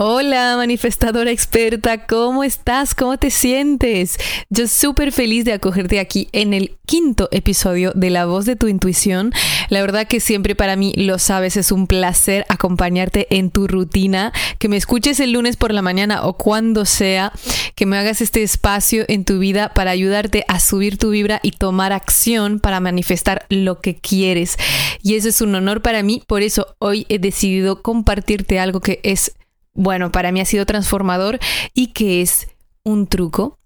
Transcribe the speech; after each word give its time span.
Hola, 0.00 0.54
manifestadora 0.56 1.32
experta, 1.32 2.06
¿cómo 2.06 2.44
estás? 2.44 2.94
¿Cómo 2.94 3.18
te 3.18 3.32
sientes? 3.32 4.16
Yo 4.48 4.68
súper 4.68 5.10
feliz 5.10 5.44
de 5.44 5.54
acogerte 5.54 5.98
aquí 5.98 6.28
en 6.30 6.54
el 6.54 6.76
quinto 6.86 7.28
episodio 7.32 7.90
de 7.96 8.10
La 8.10 8.24
voz 8.24 8.44
de 8.44 8.54
tu 8.54 8.68
intuición. 8.68 9.32
La 9.70 9.80
verdad 9.80 10.06
que 10.06 10.20
siempre 10.20 10.54
para 10.54 10.76
mí, 10.76 10.92
lo 10.94 11.18
sabes, 11.18 11.56
es 11.56 11.72
un 11.72 11.88
placer 11.88 12.46
acompañarte 12.48 13.26
en 13.36 13.50
tu 13.50 13.66
rutina, 13.66 14.32
que 14.60 14.68
me 14.68 14.76
escuches 14.76 15.18
el 15.18 15.32
lunes 15.32 15.56
por 15.56 15.74
la 15.74 15.82
mañana 15.82 16.24
o 16.26 16.34
cuando 16.34 16.84
sea, 16.84 17.32
que 17.74 17.84
me 17.84 17.98
hagas 17.98 18.20
este 18.20 18.44
espacio 18.44 19.04
en 19.08 19.24
tu 19.24 19.40
vida 19.40 19.74
para 19.74 19.90
ayudarte 19.90 20.44
a 20.46 20.60
subir 20.60 20.96
tu 20.96 21.10
vibra 21.10 21.40
y 21.42 21.50
tomar 21.50 21.92
acción 21.92 22.60
para 22.60 22.78
manifestar 22.78 23.46
lo 23.48 23.80
que 23.80 23.96
quieres. 23.96 24.58
Y 25.02 25.16
eso 25.16 25.28
es 25.28 25.40
un 25.40 25.56
honor 25.56 25.82
para 25.82 26.04
mí, 26.04 26.22
por 26.28 26.42
eso 26.42 26.76
hoy 26.78 27.04
he 27.08 27.18
decidido 27.18 27.82
compartirte 27.82 28.60
algo 28.60 28.78
que 28.78 29.00
es 29.02 29.32
bueno, 29.78 30.10
para 30.10 30.32
mí 30.32 30.40
ha 30.40 30.44
sido 30.44 30.66
transformador 30.66 31.38
y 31.72 31.92
que 31.92 32.20
es 32.20 32.48
un 32.82 33.06
truco 33.06 33.60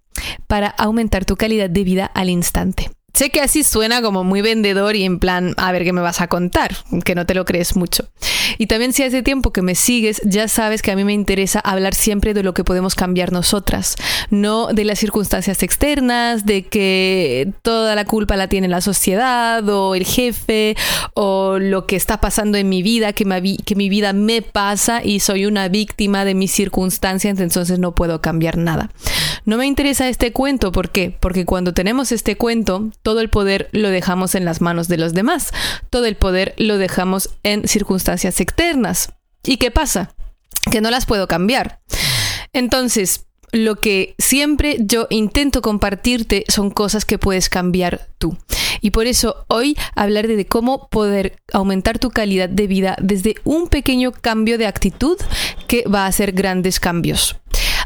para 0.46 0.68
aumentar 0.68 1.24
tu 1.24 1.36
calidad 1.36 1.70
de 1.70 1.84
vida 1.84 2.04
al 2.04 2.28
instante. 2.28 2.90
Sé 3.14 3.30
que 3.30 3.40
así 3.40 3.62
suena 3.62 4.00
como 4.00 4.24
muy 4.24 4.40
vendedor 4.40 4.96
y 4.96 5.04
en 5.04 5.18
plan, 5.18 5.54
a 5.58 5.70
ver 5.70 5.84
qué 5.84 5.92
me 5.92 6.00
vas 6.00 6.20
a 6.20 6.28
contar, 6.28 6.74
que 7.04 7.14
no 7.14 7.26
te 7.26 7.34
lo 7.34 7.44
crees 7.44 7.76
mucho. 7.76 8.08
Y 8.58 8.66
también 8.66 8.92
si 8.92 9.02
hace 9.02 9.22
tiempo 9.22 9.52
que 9.52 9.62
me 9.62 9.74
sigues, 9.74 10.20
ya 10.24 10.48
sabes 10.48 10.82
que 10.82 10.90
a 10.90 10.96
mí 10.96 11.04
me 11.04 11.12
interesa 11.12 11.60
hablar 11.60 11.94
siempre 11.94 12.34
de 12.34 12.42
lo 12.42 12.54
que 12.54 12.64
podemos 12.64 12.94
cambiar 12.94 13.32
nosotras, 13.32 13.96
no 14.30 14.68
de 14.68 14.84
las 14.84 14.98
circunstancias 14.98 15.62
externas, 15.62 16.46
de 16.46 16.62
que 16.62 17.52
toda 17.62 17.94
la 17.94 18.04
culpa 18.04 18.36
la 18.36 18.48
tiene 18.48 18.68
la 18.68 18.80
sociedad 18.80 19.68
o 19.68 19.94
el 19.94 20.06
jefe 20.06 20.76
o 21.14 21.58
lo 21.58 21.86
que 21.86 21.96
está 21.96 22.20
pasando 22.20 22.56
en 22.56 22.68
mi 22.68 22.82
vida, 22.82 23.12
que, 23.12 23.56
que 23.64 23.74
mi 23.74 23.88
vida 23.88 24.12
me 24.12 24.42
pasa 24.42 25.04
y 25.04 25.20
soy 25.20 25.46
una 25.46 25.68
víctima 25.68 26.24
de 26.24 26.34
mis 26.34 26.50
circunstancias, 26.50 27.38
entonces 27.40 27.78
no 27.78 27.94
puedo 27.94 28.20
cambiar 28.20 28.56
nada. 28.56 28.90
No 29.44 29.56
me 29.56 29.66
interesa 29.66 30.08
este 30.08 30.32
cuento, 30.32 30.72
¿por 30.72 30.90
qué? 30.90 31.16
Porque 31.18 31.44
cuando 31.44 31.74
tenemos 31.74 32.12
este 32.12 32.36
cuento, 32.36 32.90
todo 33.02 33.20
el 33.20 33.30
poder 33.30 33.68
lo 33.72 33.90
dejamos 33.90 34.34
en 34.34 34.44
las 34.44 34.60
manos 34.60 34.88
de 34.88 34.98
los 34.98 35.12
demás, 35.12 35.52
todo 35.90 36.06
el 36.06 36.16
poder 36.16 36.54
lo 36.56 36.78
dejamos 36.78 37.30
en 37.42 37.66
circunstancias 37.68 38.40
externas. 38.40 39.12
¿Y 39.44 39.56
qué 39.56 39.70
pasa? 39.70 40.14
Que 40.70 40.80
no 40.80 40.90
las 40.90 41.06
puedo 41.06 41.26
cambiar. 41.26 41.80
Entonces, 42.52 43.26
lo 43.52 43.76
que 43.76 44.14
siempre 44.18 44.78
yo 44.80 45.06
intento 45.10 45.60
compartirte 45.60 46.44
son 46.48 46.70
cosas 46.70 47.04
que 47.04 47.18
puedes 47.18 47.48
cambiar 47.48 48.08
tú. 48.18 48.36
Y 48.80 48.90
por 48.90 49.06
eso 49.06 49.44
hoy 49.48 49.76
hablaré 49.94 50.36
de 50.36 50.46
cómo 50.46 50.88
poder 50.88 51.36
aumentar 51.52 51.98
tu 51.98 52.10
calidad 52.10 52.48
de 52.48 52.66
vida 52.66 52.96
desde 53.00 53.36
un 53.44 53.68
pequeño 53.68 54.10
cambio 54.12 54.58
de 54.58 54.66
actitud 54.66 55.18
que 55.68 55.84
va 55.86 56.04
a 56.04 56.08
hacer 56.08 56.32
grandes 56.32 56.80
cambios. 56.80 57.36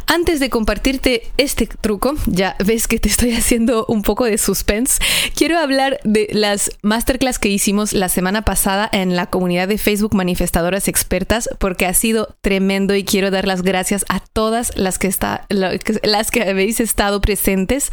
Antes 0.09 0.39
de 0.39 0.51
compartirte 0.51 1.23
este 1.37 1.67
truco, 1.67 2.15
ya 2.27 2.55
ves 2.65 2.87
que 2.87 3.01
te 3.01 3.09
estoy 3.09 3.33
haciendo 3.35 3.85
un 3.87 4.03
poco 4.03 4.25
de 4.25 4.39
suspense, 4.39 5.01
quiero 5.35 5.59
hablar 5.59 5.99
de 6.05 6.29
las 6.33 6.71
masterclass 6.83 7.41
que 7.41 7.49
hicimos 7.49 7.93
la 7.93 8.09
semana 8.09 8.43
pasada 8.43 8.89
en 8.93 9.17
la 9.17 9.27
comunidad 9.27 9.67
de 9.67 9.79
Facebook 9.79 10.15
Manifestadoras 10.15 10.87
Expertas, 10.87 11.49
porque 11.59 11.87
ha 11.87 11.95
sido 11.95 12.37
tremendo 12.41 12.95
y 12.95 13.05
quiero 13.05 13.33
dar 13.33 13.49
las 13.49 13.63
gracias 13.63 14.05
a 14.09 14.21
todas 14.21 14.73
las 14.77 14.99
que, 14.99 15.09
está, 15.09 15.45
las 15.49 16.31
que 16.31 16.43
habéis 16.43 16.79
estado 16.79 17.21
presentes. 17.21 17.91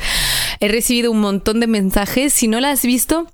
He 0.59 0.67
recibido 0.67 1.11
un 1.11 1.19
montón 1.19 1.59
de 1.59 1.67
mensajes. 1.67 2.31
Si 2.31 2.47
no 2.47 2.59
las 2.59 2.79
has 2.79 2.85
visto, 2.85 3.27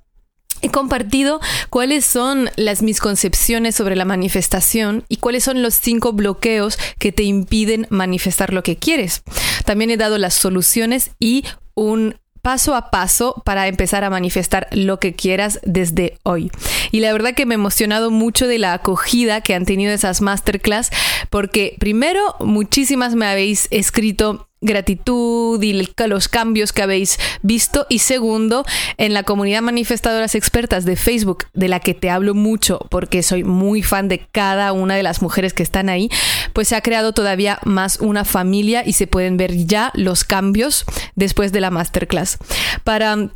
He 0.62 0.70
compartido 0.70 1.40
cuáles 1.70 2.04
son 2.04 2.50
las 2.56 2.82
misconcepciones 2.82 3.74
sobre 3.74 3.96
la 3.96 4.04
manifestación 4.04 5.04
y 5.08 5.16
cuáles 5.16 5.44
son 5.44 5.62
los 5.62 5.74
cinco 5.74 6.12
bloqueos 6.12 6.78
que 6.98 7.12
te 7.12 7.22
impiden 7.22 7.86
manifestar 7.90 8.52
lo 8.52 8.62
que 8.62 8.76
quieres. 8.76 9.22
También 9.64 9.90
he 9.90 9.96
dado 9.96 10.18
las 10.18 10.34
soluciones 10.34 11.12
y 11.18 11.44
un 11.74 12.16
paso 12.42 12.74
a 12.74 12.90
paso 12.90 13.42
para 13.44 13.68
empezar 13.68 14.04
a 14.04 14.10
manifestar 14.10 14.68
lo 14.72 14.98
que 14.98 15.14
quieras 15.14 15.60
desde 15.62 16.18
hoy. 16.22 16.50
Y 16.90 17.00
la 17.00 17.12
verdad 17.12 17.34
que 17.34 17.46
me 17.46 17.54
he 17.54 17.56
emocionado 17.56 18.10
mucho 18.10 18.46
de 18.46 18.58
la 18.58 18.72
acogida 18.72 19.40
que 19.40 19.54
han 19.54 19.66
tenido 19.66 19.92
esas 19.92 20.20
masterclass 20.20 20.90
porque 21.28 21.76
primero 21.78 22.34
muchísimas 22.40 23.14
me 23.14 23.26
habéis 23.26 23.68
escrito 23.70 24.48
gratitud 24.60 25.62
y 25.62 25.88
los 26.06 26.28
cambios 26.28 26.72
que 26.72 26.82
habéis 26.82 27.18
visto 27.42 27.86
y 27.88 28.00
segundo 28.00 28.64
en 28.98 29.14
la 29.14 29.22
comunidad 29.22 29.62
manifestadoras 29.62 30.34
expertas 30.34 30.84
de 30.84 30.96
Facebook 30.96 31.46
de 31.54 31.68
la 31.68 31.80
que 31.80 31.94
te 31.94 32.10
hablo 32.10 32.34
mucho 32.34 32.86
porque 32.90 33.22
soy 33.22 33.42
muy 33.42 33.82
fan 33.82 34.08
de 34.08 34.18
cada 34.32 34.72
una 34.72 34.96
de 34.96 35.02
las 35.02 35.22
mujeres 35.22 35.54
que 35.54 35.62
están 35.62 35.88
ahí 35.88 36.10
pues 36.52 36.68
se 36.68 36.76
ha 36.76 36.82
creado 36.82 37.12
todavía 37.12 37.58
más 37.64 38.00
una 38.00 38.24
familia 38.24 38.82
y 38.86 38.92
se 38.92 39.06
pueden 39.06 39.36
ver 39.36 39.56
ya 39.66 39.92
los 39.94 40.24
cambios 40.24 40.84
después 41.14 41.52
de 41.52 41.60
la 41.60 41.70
masterclass 41.70 42.38
para 42.84 43.30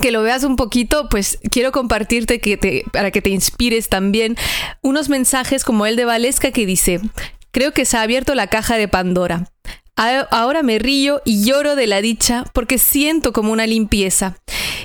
que 0.00 0.10
lo 0.10 0.22
veas 0.22 0.44
un 0.44 0.56
poquito, 0.56 1.08
pues 1.08 1.38
quiero 1.50 1.72
compartirte 1.72 2.38
que 2.38 2.84
para 2.92 3.10
que 3.10 3.22
te 3.22 3.30
inspires 3.30 3.88
también 3.88 4.36
unos 4.82 5.08
mensajes 5.08 5.64
como 5.64 5.86
el 5.86 5.96
de 5.96 6.04
Valesca 6.04 6.50
que 6.50 6.66
dice, 6.66 7.00
creo 7.50 7.72
que 7.72 7.86
se 7.86 7.96
ha 7.96 8.02
abierto 8.02 8.34
la 8.34 8.48
caja 8.48 8.76
de 8.76 8.88
Pandora. 8.88 9.46
Ahora 9.96 10.62
me 10.62 10.78
río 10.78 11.22
y 11.24 11.44
lloro 11.44 11.74
de 11.74 11.86
la 11.86 12.02
dicha 12.02 12.44
porque 12.52 12.78
siento 12.78 13.32
como 13.32 13.52
una 13.52 13.66
limpieza. 13.66 14.36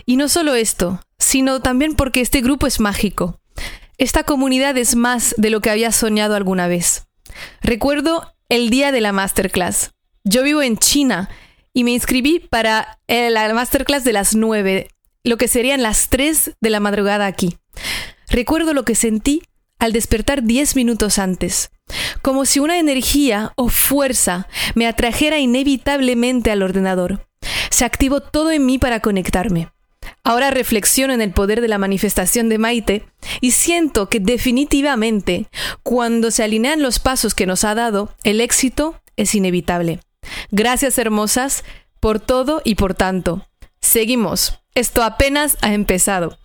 Y 0.05 0.15
no 0.15 0.29
solo 0.29 0.55
esto, 0.55 1.01
sino 1.19 1.61
también 1.61 1.95
porque 1.95 2.21
este 2.21 2.41
grupo 2.41 2.65
es 2.65 2.79
mágico. 2.79 3.39
Esta 3.97 4.23
comunidad 4.23 4.77
es 4.77 4.95
más 4.95 5.35
de 5.37 5.49
lo 5.49 5.59
que 5.59 5.69
había 5.69 5.91
soñado 5.91 6.35
alguna 6.35 6.67
vez. 6.67 7.07
Recuerdo 7.61 8.33
el 8.49 8.69
día 8.69 8.91
de 8.91 9.01
la 9.01 9.11
masterclass. 9.11 9.91
Yo 10.23 10.43
vivo 10.43 10.61
en 10.61 10.77
China 10.77 11.29
y 11.73 11.83
me 11.83 11.91
inscribí 11.91 12.39
para 12.39 12.99
eh, 13.07 13.29
la 13.29 13.53
masterclass 13.53 14.03
de 14.03 14.13
las 14.13 14.35
9, 14.35 14.87
lo 15.23 15.37
que 15.37 15.47
serían 15.47 15.83
las 15.83 16.09
3 16.09 16.53
de 16.59 16.69
la 16.69 16.79
madrugada 16.79 17.25
aquí. 17.25 17.57
Recuerdo 18.29 18.73
lo 18.73 18.85
que 18.85 18.95
sentí 18.95 19.43
al 19.81 19.91
despertar 19.91 20.43
10 20.43 20.77
minutos 20.77 21.19
antes 21.19 21.71
como 22.21 22.45
si 22.45 22.59
una 22.59 22.79
energía 22.79 23.53
o 23.55 23.69
fuerza 23.69 24.47
me 24.75 24.87
atrajera 24.87 25.39
inevitablemente 25.39 26.51
al 26.51 26.63
ordenador. 26.63 27.27
Se 27.69 27.85
activó 27.85 28.21
todo 28.21 28.51
en 28.51 28.65
mí 28.65 28.77
para 28.77 28.99
conectarme. 28.99 29.69
Ahora 30.23 30.51
reflexiono 30.51 31.13
en 31.13 31.21
el 31.21 31.31
poder 31.31 31.61
de 31.61 31.67
la 31.67 31.77
manifestación 31.77 32.49
de 32.49 32.57
Maite 32.57 33.05
y 33.39 33.51
siento 33.51 34.09
que 34.09 34.19
definitivamente, 34.19 35.47
cuando 35.83 36.31
se 36.31 36.43
alinean 36.43 36.81
los 36.81 36.99
pasos 36.99 37.33
que 37.33 37.45
nos 37.45 37.63
ha 37.63 37.75
dado, 37.75 38.13
el 38.23 38.41
éxito 38.41 39.01
es 39.15 39.33
inevitable. 39.35 39.99
Gracias 40.51 40.97
hermosas 40.97 41.63
por 41.99 42.19
todo 42.19 42.61
y 42.63 42.75
por 42.75 42.93
tanto. 42.93 43.47
Seguimos. 43.79 44.59
Esto 44.73 45.03
apenas 45.03 45.57
ha 45.61 45.73
empezado. 45.73 46.37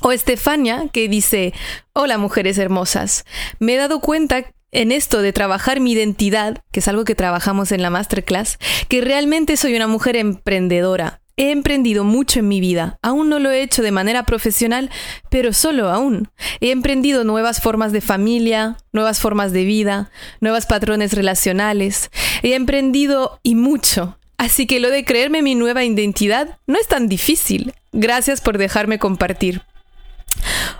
O 0.00 0.12
Estefania, 0.12 0.88
que 0.92 1.08
dice, 1.08 1.54
hola 1.92 2.18
mujeres 2.18 2.58
hermosas, 2.58 3.24
me 3.58 3.74
he 3.74 3.76
dado 3.78 4.00
cuenta 4.00 4.44
en 4.72 4.92
esto 4.92 5.22
de 5.22 5.32
trabajar 5.32 5.80
mi 5.80 5.92
identidad, 5.92 6.62
que 6.70 6.80
es 6.80 6.88
algo 6.88 7.04
que 7.04 7.14
trabajamos 7.14 7.72
en 7.72 7.82
la 7.82 7.90
masterclass, 7.90 8.58
que 8.88 9.00
realmente 9.00 9.56
soy 9.56 9.74
una 9.74 9.86
mujer 9.86 10.16
emprendedora. 10.16 11.20
He 11.38 11.50
emprendido 11.50 12.04
mucho 12.04 12.40
en 12.40 12.48
mi 12.48 12.60
vida. 12.60 12.98
Aún 13.02 13.28
no 13.28 13.38
lo 13.38 13.50
he 13.50 13.62
hecho 13.62 13.82
de 13.82 13.92
manera 13.92 14.24
profesional, 14.24 14.90
pero 15.30 15.52
solo 15.52 15.90
aún. 15.90 16.28
He 16.60 16.70
emprendido 16.70 17.24
nuevas 17.24 17.60
formas 17.60 17.92
de 17.92 18.00
familia, 18.00 18.78
nuevas 18.92 19.20
formas 19.20 19.52
de 19.52 19.64
vida, 19.64 20.10
nuevos 20.40 20.64
patrones 20.64 21.12
relacionales. 21.12 22.10
He 22.42 22.54
emprendido 22.54 23.38
y 23.42 23.54
mucho. 23.54 24.18
Así 24.38 24.66
que 24.66 24.80
lo 24.80 24.90
de 24.90 25.04
creerme 25.04 25.42
mi 25.42 25.54
nueva 25.54 25.84
identidad 25.84 26.58
no 26.66 26.78
es 26.78 26.88
tan 26.88 27.06
difícil. 27.06 27.74
Gracias 27.92 28.40
por 28.40 28.56
dejarme 28.56 28.98
compartir. 28.98 29.62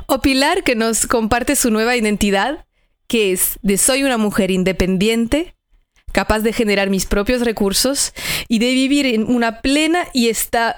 O 0.06 0.20
Pilar, 0.20 0.62
que 0.62 0.74
nos 0.74 1.06
comparte 1.06 1.56
su 1.56 1.70
nueva 1.70 1.96
identidad, 1.96 2.64
que 3.08 3.32
es 3.32 3.58
de 3.62 3.76
soy 3.78 4.02
una 4.02 4.18
mujer 4.18 4.50
independiente, 4.50 5.54
capaz 6.12 6.40
de 6.40 6.52
generar 6.52 6.90
mis 6.90 7.06
propios 7.06 7.42
recursos 7.42 8.14
y 8.48 8.58
de 8.58 8.72
vivir 8.72 9.06
en 9.06 9.24
una 9.24 9.60
plena 9.60 10.04
y 10.12 10.30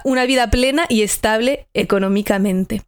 una 0.04 0.26
vida 0.26 0.50
plena 0.50 0.86
y 0.88 1.02
estable 1.02 1.68
económicamente. 1.74 2.82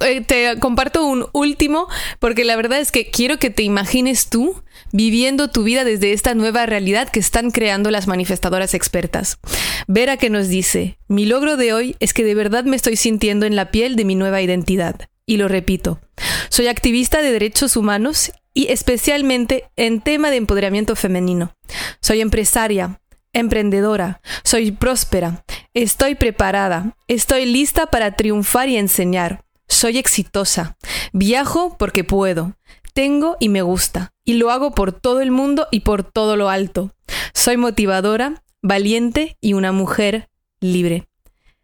Eh, 0.00 0.22
te, 0.22 0.58
comparto 0.58 1.04
un 1.04 1.26
último 1.32 1.86
porque 2.18 2.44
la 2.44 2.56
verdad 2.56 2.80
es 2.80 2.90
que 2.90 3.10
quiero 3.10 3.38
que 3.38 3.50
te 3.50 3.62
imagines 3.62 4.30
tú 4.30 4.62
viviendo 4.92 5.48
tu 5.48 5.62
vida 5.62 5.84
desde 5.84 6.12
esta 6.12 6.34
nueva 6.34 6.64
realidad 6.66 7.10
que 7.10 7.20
están 7.20 7.50
creando 7.50 7.90
las 7.90 8.06
manifestadoras 8.06 8.74
expertas. 8.74 9.38
Vera 9.86 10.16
que 10.16 10.30
nos 10.30 10.48
dice, 10.48 10.98
mi 11.08 11.26
logro 11.26 11.56
de 11.56 11.72
hoy 11.72 11.96
es 12.00 12.14
que 12.14 12.24
de 12.24 12.34
verdad 12.34 12.64
me 12.64 12.76
estoy 12.76 12.96
sintiendo 12.96 13.46
en 13.46 13.56
la 13.56 13.70
piel 13.70 13.96
de 13.96 14.04
mi 14.04 14.14
nueva 14.14 14.40
identidad. 14.40 15.08
Y 15.26 15.36
lo 15.36 15.46
repito, 15.46 16.00
soy 16.48 16.66
activista 16.66 17.22
de 17.22 17.30
derechos 17.30 17.76
humanos 17.76 18.32
y 18.54 18.68
especialmente 18.68 19.64
en 19.76 20.00
tema 20.00 20.30
de 20.30 20.36
empoderamiento 20.36 20.96
femenino. 20.96 21.54
Soy 22.00 22.20
empresaria, 22.20 23.00
emprendedora, 23.32 24.20
soy 24.42 24.72
próspera, 24.72 25.44
estoy 25.74 26.14
preparada, 26.16 26.96
estoy 27.06 27.46
lista 27.46 27.86
para 27.86 28.16
triunfar 28.16 28.68
y 28.68 28.76
enseñar. 28.76 29.44
Soy 29.70 29.98
exitosa. 29.98 30.76
Viajo 31.12 31.76
porque 31.78 32.04
puedo. 32.04 32.56
Tengo 32.92 33.36
y 33.40 33.48
me 33.48 33.62
gusta. 33.62 34.12
Y 34.24 34.34
lo 34.34 34.50
hago 34.50 34.72
por 34.72 34.92
todo 34.92 35.20
el 35.20 35.30
mundo 35.30 35.68
y 35.70 35.80
por 35.80 36.02
todo 36.02 36.36
lo 36.36 36.50
alto. 36.50 36.92
Soy 37.32 37.56
motivadora, 37.56 38.42
valiente 38.60 39.38
y 39.40 39.54
una 39.54 39.72
mujer 39.72 40.28
libre. 40.60 41.08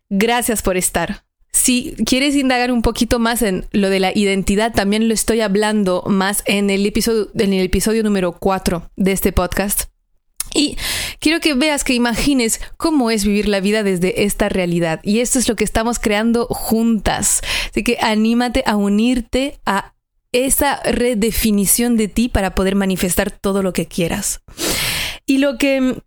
Gracias 0.09 0.63
por 0.63 0.77
estar. 0.77 1.25
Si 1.53 1.97
quieres 2.07 2.37
indagar 2.37 2.71
un 2.71 2.83
poquito 2.83 3.19
más 3.19 3.43
en 3.43 3.67
lo 3.73 3.91
de 3.91 3.99
la 3.99 4.17
identidad, 4.17 4.73
también 4.73 5.09
lo 5.09 5.15
estoy 5.15 5.41
hablando 5.41 6.05
más 6.07 6.45
en 6.47 6.71
el 6.71 6.87
episodio, 6.87 8.03
número 8.05 8.33
4 8.39 8.91
de 8.97 9.13
este 9.13 9.33
podcast. 9.33 9.85
Y 10.55 10.77
quiero 11.21 11.41
que 11.41 11.55
veas, 11.55 11.85
que 11.85 11.95
imagines 11.95 12.61
cómo 12.77 13.11
es 13.11 13.25
vivir 13.25 13.49
la 13.49 13.61
vida 13.61 13.83
desde 13.83 14.25
esta 14.25 14.49
realidad. 14.49 15.01
Y 15.03 15.21
esto 15.21 15.39
es 15.39 15.49
lo 15.49 15.57
que 15.57 15.65
estamos 15.65 15.99
creando 15.99 16.47
juntas. 16.47 17.43
Así 17.71 17.83
que 17.83 17.99
anímate 18.01 18.63
a 18.67 18.77
unirte 18.77 19.61
a 19.67 19.95
esa 20.33 20.81
redefinición 20.83 21.97
de 21.97 22.09
ti 22.09 22.29
para 22.29 22.55
poder 22.55 22.75
manifestar 22.75 23.31
todo 23.31 23.63
lo 23.63 23.73
que 23.73 23.87
quieras. 23.87 24.41
Y 25.25 25.39
lo 25.39 25.59
que 25.59 26.03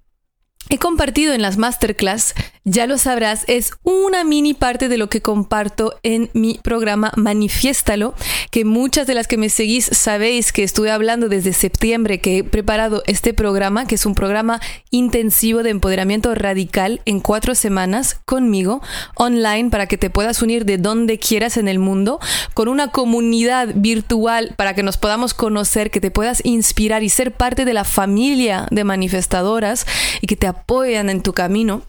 he 0.70 0.78
compartido 0.78 1.34
en 1.34 1.42
las 1.42 1.58
masterclass, 1.58 2.36
ya 2.70 2.86
lo 2.86 2.98
sabrás, 2.98 3.46
es 3.48 3.72
una 3.84 4.24
mini 4.24 4.54
parte 4.54 4.90
de 4.90 4.98
lo 4.98 5.10
que 5.10 5.22
comparto 5.22 5.96
en 6.04 6.30
mi 6.34 6.60
programa 6.62 7.12
Manifiéstalo, 7.16 8.14
que 8.52 8.64
muchas 8.64 9.08
de 9.08 9.16
las 9.16 9.28
que 9.28 9.38
me 9.38 9.50
seguís 9.50 9.90
sabéis 9.92 10.52
que 10.52 10.64
estuve 10.64 10.92
hablando 10.92 11.30
desde 11.30 11.54
septiembre 11.54 12.20
que 12.20 12.38
he 12.38 12.44
preparado 12.44 13.02
este 13.08 13.34
programa, 13.34 13.86
que 13.88 13.96
es 13.96 14.06
un 14.06 14.14
programa 14.14 14.62
intensivo 14.92 15.64
de 15.64 15.72
empoderamiento 15.72 16.36
radical 16.36 17.02
en 17.06 17.20
cuatro 17.20 17.56
semanas 17.56 18.20
conmigo, 18.26 18.82
online, 19.16 19.72
para 19.72 19.88
que 19.88 19.98
te 19.98 20.12
puedas 20.12 20.42
unir 20.42 20.66
de 20.66 20.78
donde 20.78 21.18
quieras 21.18 21.58
en 21.58 21.68
el 21.68 21.80
mundo, 21.80 22.20
con 22.54 22.68
una 22.68 22.90
comunidad 22.90 23.70
virtual 23.74 24.54
para 24.58 24.76
que 24.76 24.84
nos 24.84 24.98
podamos 24.98 25.34
conocer, 25.34 25.90
que 25.90 26.02
te 26.02 26.12
puedas 26.12 26.42
inspirar 26.46 27.02
y 27.02 27.10
ser 27.10 27.32
parte 27.32 27.66
de 27.66 27.74
la 27.74 27.84
familia 27.84 28.68
de 28.70 28.84
manifestadoras 28.84 29.88
y 30.22 30.28
que 30.28 30.36
te 30.36 30.48
apoyan 30.48 31.10
en 31.10 31.24
tu 31.24 31.34
camino. 31.34 31.84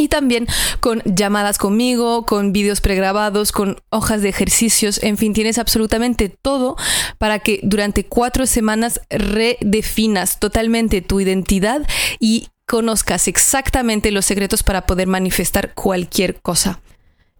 Y 0.00 0.08
también 0.08 0.46
con 0.80 1.02
llamadas 1.04 1.58
conmigo, 1.58 2.24
con 2.24 2.52
vídeos 2.52 2.80
pregrabados, 2.80 3.50
con 3.52 3.82
hojas 3.90 4.22
de 4.22 4.28
ejercicios, 4.28 5.02
en 5.02 5.18
fin, 5.18 5.34
tienes 5.34 5.58
absolutamente 5.58 6.28
todo 6.28 6.76
para 7.18 7.40
que 7.40 7.60
durante 7.64 8.04
cuatro 8.04 8.46
semanas 8.46 9.00
redefinas 9.10 10.38
totalmente 10.38 11.02
tu 11.02 11.20
identidad 11.20 11.86
y 12.20 12.46
conozcas 12.64 13.26
exactamente 13.26 14.12
los 14.12 14.24
secretos 14.24 14.62
para 14.62 14.86
poder 14.86 15.08
manifestar 15.08 15.74
cualquier 15.74 16.40
cosa. 16.40 16.80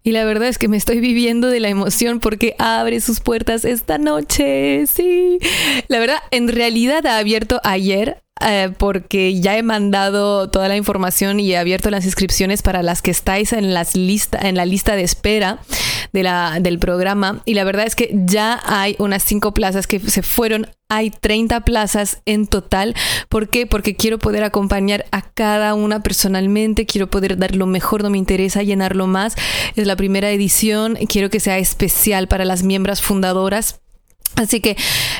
Y 0.03 0.13
la 0.13 0.25
verdad 0.25 0.49
es 0.49 0.59
que 0.59 0.69
me 0.69 0.77
estoy 0.77 1.01
viviendo 1.01 1.49
de 1.49 1.61
la 1.61 1.69
emoción 1.69 2.21
porque 2.21 2.55
abre 2.59 3.01
sus 3.01 3.21
puertas 3.21 3.65
esta 3.65 3.99
noche. 3.99 4.87
Sí. 4.87 5.39
La 5.89 5.99
verdad, 5.99 6.19
en 6.31 6.49
realidad 6.49 7.05
ha 7.07 7.19
abierto 7.19 7.61
ayer 7.65 8.23
eh, 8.41 8.71
porque 8.79 9.41
ya 9.41 9.57
he 9.57 9.63
mandado 9.63 10.49
toda 10.49 10.69
la 10.69 10.77
información 10.77 11.41
y 11.41 11.53
he 11.53 11.59
abierto 11.59 11.91
las 11.91 12.05
inscripciones 12.05 12.63
para 12.63 12.83
las 12.83 13.03
que 13.03 13.11
estáis 13.11 13.53
en, 13.53 13.75
las 13.75 13.97
lista, 13.97 14.39
en 14.41 14.57
la 14.57 14.65
lista 14.65 14.95
de 14.95 15.03
espera 15.03 15.59
de 16.13 16.23
la, 16.23 16.59
del 16.61 16.79
programa. 16.79 17.43
Y 17.45 17.55
la 17.55 17.65
verdad 17.65 17.87
es 17.87 17.95
que 17.95 18.11
ya 18.13 18.61
hay 18.65 18.97
unas 18.99 19.23
cinco 19.23 19.55
plazas 19.55 19.87
que 19.87 20.01
se 20.01 20.23
fueron. 20.23 20.67
Hay 20.89 21.11
30 21.11 21.61
plazas 21.63 22.23
en 22.25 22.47
total. 22.47 22.95
¿Por 23.29 23.49
qué? 23.49 23.67
Porque 23.67 23.95
quiero 23.95 24.19
poder 24.19 24.45
acompañar 24.45 25.05
a 25.11 25.23
cada 25.23 25.75
una 25.75 26.03
personalmente. 26.03 26.87
Quiero 26.87 27.09
poder 27.09 27.37
dar 27.37 27.55
lo 27.55 27.67
mejor. 27.67 28.03
No 28.03 28.11
me 28.11 28.19
interesa 28.19 28.63
llenarlo 28.63 29.07
más. 29.07 29.35
Es 29.77 29.87
la 29.87 29.97
primera 29.97 30.31
edición. 30.31 30.97
Quiero 31.09 31.31
que 31.31 31.41
sea 31.41 31.59
especial 31.59 32.29
para 32.29 32.45
las 32.45 32.63
miembros 32.63 33.03
fundadoras 33.03 33.81
Así 34.37 34.61
que, 34.61 34.77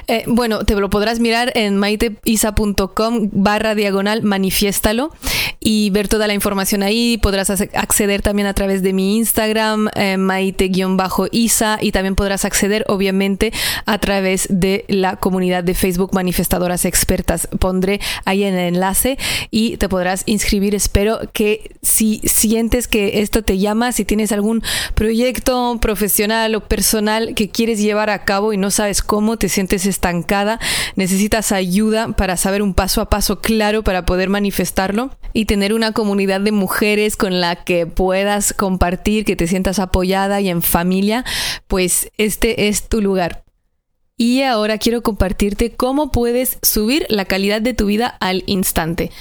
eh, 0.07 0.25
bueno, 0.27 0.65
te 0.65 0.75
lo 0.77 0.91
podrás 0.91 1.19
mirar 1.19 1.53
en 1.55 1.77
maiteisa.com 1.77 3.31
barra 3.33 3.75
diagonal 3.75 4.23
manifiéstalo 4.23 5.11
y 5.61 5.91
ver 5.91 6.09
toda 6.09 6.27
la 6.27 6.35
información 6.35 6.83
ahí. 6.83 7.19
Podrás 7.19 7.51
acceder 7.51 8.23
también 8.23 8.47
a 8.47 8.55
través 8.55 8.83
de 8.83 8.93
mi 8.93 9.17
Instagram, 9.17 9.89
eh, 9.95 10.17
maite-isa, 10.17 11.79
y 11.81 11.93
también 11.93 12.15
podrás 12.15 12.45
acceder, 12.45 12.85
obviamente, 12.89 13.53
a 13.87 13.99
través 13.99 14.47
de 14.51 14.85
la 14.89 15.17
comunidad 15.17 15.65
de 15.65 15.75
Facebook 15.75 16.15
Manifestadoras 16.15 16.85
Expertas. 16.85 17.49
Pondré 17.59 18.01
ahí 18.25 18.45
en 18.45 18.55
el 18.55 18.75
enlace 18.75 19.19
y 19.51 19.77
te 19.79 19.89
podrás 19.89 20.23
inscribir. 20.27 20.75
Espero 20.75 21.21
que 21.33 21.73
si 21.83 22.21
sientes 22.25 22.87
que 22.87 23.21
esto 23.21 23.43
te 23.43 23.59
llama, 23.59 23.93
si 23.93 24.05
tienes 24.05 24.33
algún 24.33 24.63
proyecto 24.95 25.79
profesional 25.81 26.55
o 26.55 26.61
personal 26.61 27.35
que 27.35 27.51
quieres 27.51 27.81
llevar 27.81 28.11
a 28.11 28.25
cabo 28.25 28.53
y 28.53 28.57
no 28.57 28.71
sabes 28.71 28.98
cómo, 29.03 29.37
te 29.37 29.49
sientes 29.49 29.87
estancada, 29.87 30.59
necesitas 30.97 31.53
ayuda 31.53 32.09
para 32.13 32.37
saber 32.37 32.63
un 32.63 32.75
paso 32.75 33.01
a 33.01 33.09
paso 33.09 33.41
claro 33.41 33.83
para 33.83 34.05
poder 34.07 34.29
manifestarlo 34.29 35.11
y 35.33 35.45
tener 35.45 35.75
una 35.75 35.93
comunidad 35.93 36.41
de 36.41 36.53
mujeres 36.53 37.17
con 37.17 37.41
la 37.41 37.57
que 37.65 37.87
puedas 37.87 38.53
compartir, 38.53 39.25
que 39.25 39.37
te 39.37 39.47
sientas 39.47 39.79
apoyada 39.79 40.41
y 40.41 40.49
en 40.49 40.63
familia, 40.63 41.25
pues 41.67 42.11
este 42.19 42.69
es 42.69 42.89
tu 42.89 43.01
lugar. 43.01 43.45
Y 44.17 44.43
ahora 44.43 44.79
quiero 44.79 45.03
compartirte 45.03 45.71
cómo 45.71 46.11
puedes 46.11 46.59
subir 46.63 47.07
la 47.09 47.25
calidad 47.25 47.63
de 47.63 47.75
tu 47.75 47.87
vida 47.87 48.09
al 48.19 48.43
instante. 48.47 49.13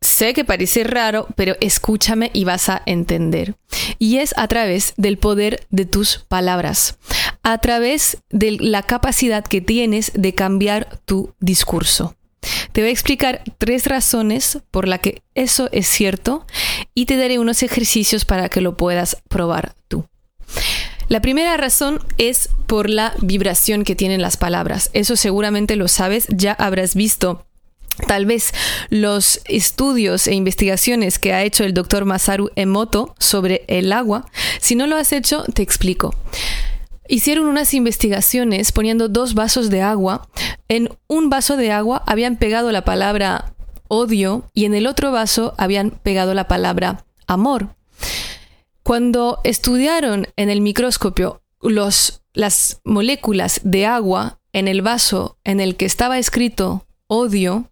Sé 0.00 0.34
que 0.34 0.44
parece 0.44 0.84
raro, 0.84 1.26
pero 1.36 1.56
escúchame 1.60 2.30
y 2.32 2.44
vas 2.44 2.68
a 2.68 2.82
entender. 2.86 3.54
Y 3.98 4.18
es 4.18 4.34
a 4.36 4.48
través 4.48 4.94
del 4.96 5.18
poder 5.18 5.66
de 5.70 5.86
tus 5.86 6.18
palabras, 6.28 6.98
a 7.42 7.58
través 7.58 8.18
de 8.30 8.52
la 8.52 8.82
capacidad 8.82 9.44
que 9.44 9.60
tienes 9.60 10.12
de 10.14 10.34
cambiar 10.34 11.00
tu 11.04 11.34
discurso. 11.40 12.16
Te 12.72 12.82
voy 12.82 12.90
a 12.90 12.92
explicar 12.92 13.42
tres 13.58 13.86
razones 13.86 14.58
por 14.70 14.86
las 14.86 15.00
que 15.00 15.22
eso 15.34 15.68
es 15.72 15.86
cierto 15.86 16.46
y 16.94 17.06
te 17.06 17.16
daré 17.16 17.38
unos 17.38 17.62
ejercicios 17.62 18.24
para 18.24 18.48
que 18.48 18.60
lo 18.60 18.76
puedas 18.76 19.16
probar 19.28 19.74
tú. 19.88 20.06
La 21.08 21.20
primera 21.20 21.56
razón 21.56 22.00
es 22.18 22.48
por 22.66 22.90
la 22.90 23.14
vibración 23.20 23.84
que 23.84 23.94
tienen 23.94 24.20
las 24.20 24.36
palabras. 24.36 24.90
Eso 24.92 25.16
seguramente 25.16 25.76
lo 25.76 25.86
sabes, 25.88 26.26
ya 26.28 26.52
habrás 26.52 26.94
visto 26.94 27.46
Tal 28.06 28.26
vez 28.26 28.52
los 28.90 29.40
estudios 29.46 30.26
e 30.26 30.34
investigaciones 30.34 31.18
que 31.18 31.32
ha 31.32 31.42
hecho 31.42 31.64
el 31.64 31.74
doctor 31.74 32.04
Masaru 32.04 32.50
Emoto 32.54 33.14
sobre 33.18 33.64
el 33.68 33.92
agua, 33.92 34.26
si 34.60 34.74
no 34.74 34.86
lo 34.86 34.96
has 34.96 35.12
hecho, 35.12 35.44
te 35.54 35.62
explico. 35.62 36.14
Hicieron 37.08 37.46
unas 37.46 37.72
investigaciones 37.72 38.72
poniendo 38.72 39.08
dos 39.08 39.34
vasos 39.34 39.70
de 39.70 39.80
agua. 39.80 40.28
En 40.68 40.90
un 41.06 41.30
vaso 41.30 41.56
de 41.56 41.70
agua 41.70 42.02
habían 42.06 42.36
pegado 42.36 42.72
la 42.72 42.84
palabra 42.84 43.54
odio 43.88 44.50
y 44.52 44.64
en 44.64 44.74
el 44.74 44.86
otro 44.86 45.12
vaso 45.12 45.54
habían 45.56 45.90
pegado 45.90 46.34
la 46.34 46.48
palabra 46.48 47.04
amor. 47.26 47.76
Cuando 48.82 49.40
estudiaron 49.44 50.28
en 50.36 50.50
el 50.50 50.60
microscopio 50.60 51.42
los, 51.60 52.22
las 52.34 52.80
moléculas 52.84 53.60
de 53.64 53.86
agua 53.86 54.38
en 54.52 54.68
el 54.68 54.82
vaso 54.82 55.38
en 55.44 55.60
el 55.60 55.76
que 55.76 55.86
estaba 55.86 56.18
escrito 56.18 56.86
odio, 57.06 57.70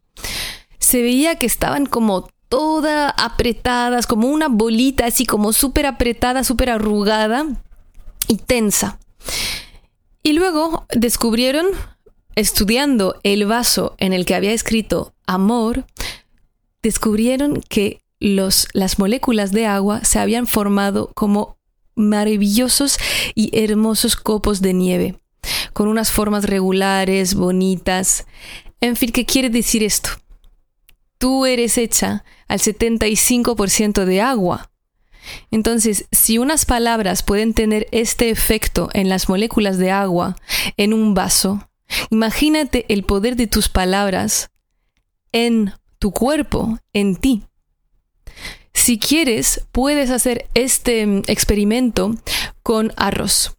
se 0.78 1.02
veía 1.02 1.36
que 1.36 1.46
estaban 1.46 1.86
como 1.86 2.28
toda 2.48 3.10
apretadas, 3.10 4.06
como 4.06 4.28
una 4.28 4.48
bolita 4.48 5.06
así 5.06 5.26
como 5.26 5.52
súper 5.52 5.86
apretada, 5.86 6.44
súper 6.44 6.70
arrugada 6.70 7.46
y 8.28 8.36
tensa. 8.36 8.98
Y 10.22 10.32
luego 10.32 10.86
descubrieron, 10.94 11.66
estudiando 12.34 13.18
el 13.22 13.46
vaso 13.46 13.94
en 13.98 14.12
el 14.12 14.24
que 14.24 14.34
había 14.34 14.52
escrito 14.52 15.14
amor, 15.26 15.84
descubrieron 16.82 17.62
que 17.68 18.00
los, 18.20 18.68
las 18.72 18.98
moléculas 18.98 19.52
de 19.52 19.66
agua 19.66 20.04
se 20.04 20.18
habían 20.18 20.46
formado 20.46 21.10
como 21.14 21.58
maravillosos 21.94 22.98
y 23.34 23.50
hermosos 23.58 24.16
copos 24.16 24.60
de 24.60 24.72
nieve, 24.74 25.20
con 25.72 25.88
unas 25.88 26.10
formas 26.10 26.44
regulares, 26.44 27.34
bonitas. 27.34 28.26
En 28.84 28.96
fin, 28.96 29.12
¿qué 29.12 29.24
quiere 29.24 29.48
decir 29.48 29.82
esto? 29.82 30.10
Tú 31.16 31.46
eres 31.46 31.78
hecha 31.78 32.22
al 32.48 32.58
75% 32.58 34.04
de 34.04 34.20
agua 34.20 34.70
Entonces, 35.50 36.04
si 36.12 36.36
unas 36.36 36.66
palabras 36.66 37.22
pueden 37.22 37.54
tener 37.54 37.86
este 37.92 38.28
efecto 38.28 38.90
en 38.92 39.08
las 39.08 39.30
moléculas 39.30 39.78
de 39.78 39.90
agua 39.90 40.36
en 40.76 40.92
un 40.92 41.14
vaso, 41.14 41.66
imagínate 42.10 42.84
el 42.90 43.04
poder 43.04 43.36
de 43.36 43.46
tus 43.46 43.70
palabras 43.70 44.50
en 45.32 45.72
tu 45.98 46.10
cuerpo, 46.10 46.78
en 46.92 47.16
ti. 47.16 47.42
Si 48.74 48.98
quieres, 48.98 49.62
puedes 49.72 50.10
hacer 50.10 50.50
este 50.52 51.06
mm, 51.06 51.22
experimento 51.26 52.16
con 52.62 52.92
arroz. 52.96 53.56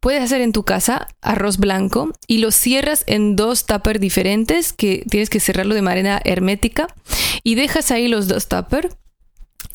Puedes 0.00 0.22
hacer 0.22 0.40
en 0.40 0.52
tu 0.52 0.64
casa 0.64 1.08
arroz 1.20 1.58
blanco 1.58 2.12
y 2.26 2.38
lo 2.38 2.50
cierras 2.52 3.04
en 3.06 3.36
dos 3.36 3.66
tuppers 3.66 4.00
diferentes 4.00 4.72
que 4.72 5.04
tienes 5.10 5.30
que 5.30 5.40
cerrarlo 5.40 5.74
de 5.74 5.82
manera 5.82 6.20
hermética 6.24 6.86
y 7.42 7.56
dejas 7.56 7.90
ahí 7.90 8.08
los 8.08 8.28
dos 8.28 8.48
tuppers 8.48 8.96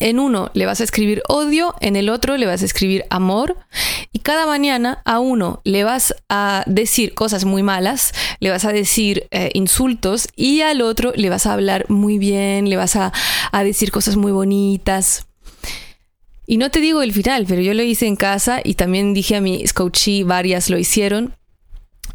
en 0.00 0.18
uno 0.18 0.50
le 0.54 0.66
vas 0.66 0.80
a 0.80 0.84
escribir 0.84 1.22
odio, 1.28 1.74
en 1.80 1.96
el 1.96 2.08
otro 2.10 2.36
le 2.36 2.46
vas 2.46 2.62
a 2.62 2.64
escribir 2.64 3.04
amor 3.10 3.56
y 4.12 4.18
cada 4.18 4.46
mañana 4.46 5.00
a 5.04 5.20
uno 5.20 5.60
le 5.64 5.84
vas 5.84 6.14
a 6.28 6.64
decir 6.66 7.14
cosas 7.14 7.44
muy 7.44 7.62
malas, 7.62 8.12
le 8.40 8.50
vas 8.50 8.64
a 8.64 8.72
decir 8.72 9.28
eh, 9.30 9.50
insultos 9.54 10.28
y 10.36 10.62
al 10.62 10.82
otro 10.82 11.12
le 11.14 11.30
vas 11.30 11.46
a 11.46 11.52
hablar 11.52 11.86
muy 11.88 12.18
bien, 12.18 12.68
le 12.68 12.76
vas 12.76 12.96
a, 12.96 13.12
decir 13.62 13.92
cosas 13.92 14.16
muy 14.16 14.32
bonitas. 14.32 15.26
Y 16.46 16.58
no 16.58 16.70
te 16.70 16.80
digo 16.80 17.02
el 17.02 17.12
final, 17.12 17.46
pero 17.48 17.62
yo 17.62 17.74
lo 17.74 17.82
hice 17.82 18.06
en 18.06 18.16
casa 18.16 18.60
y 18.62 18.74
también 18.74 19.14
dije 19.14 19.36
a 19.36 19.40
mi 19.40 19.64
coachee, 19.74 20.24
varias 20.24 20.70
lo 20.70 20.78
hicieron. 20.78 21.34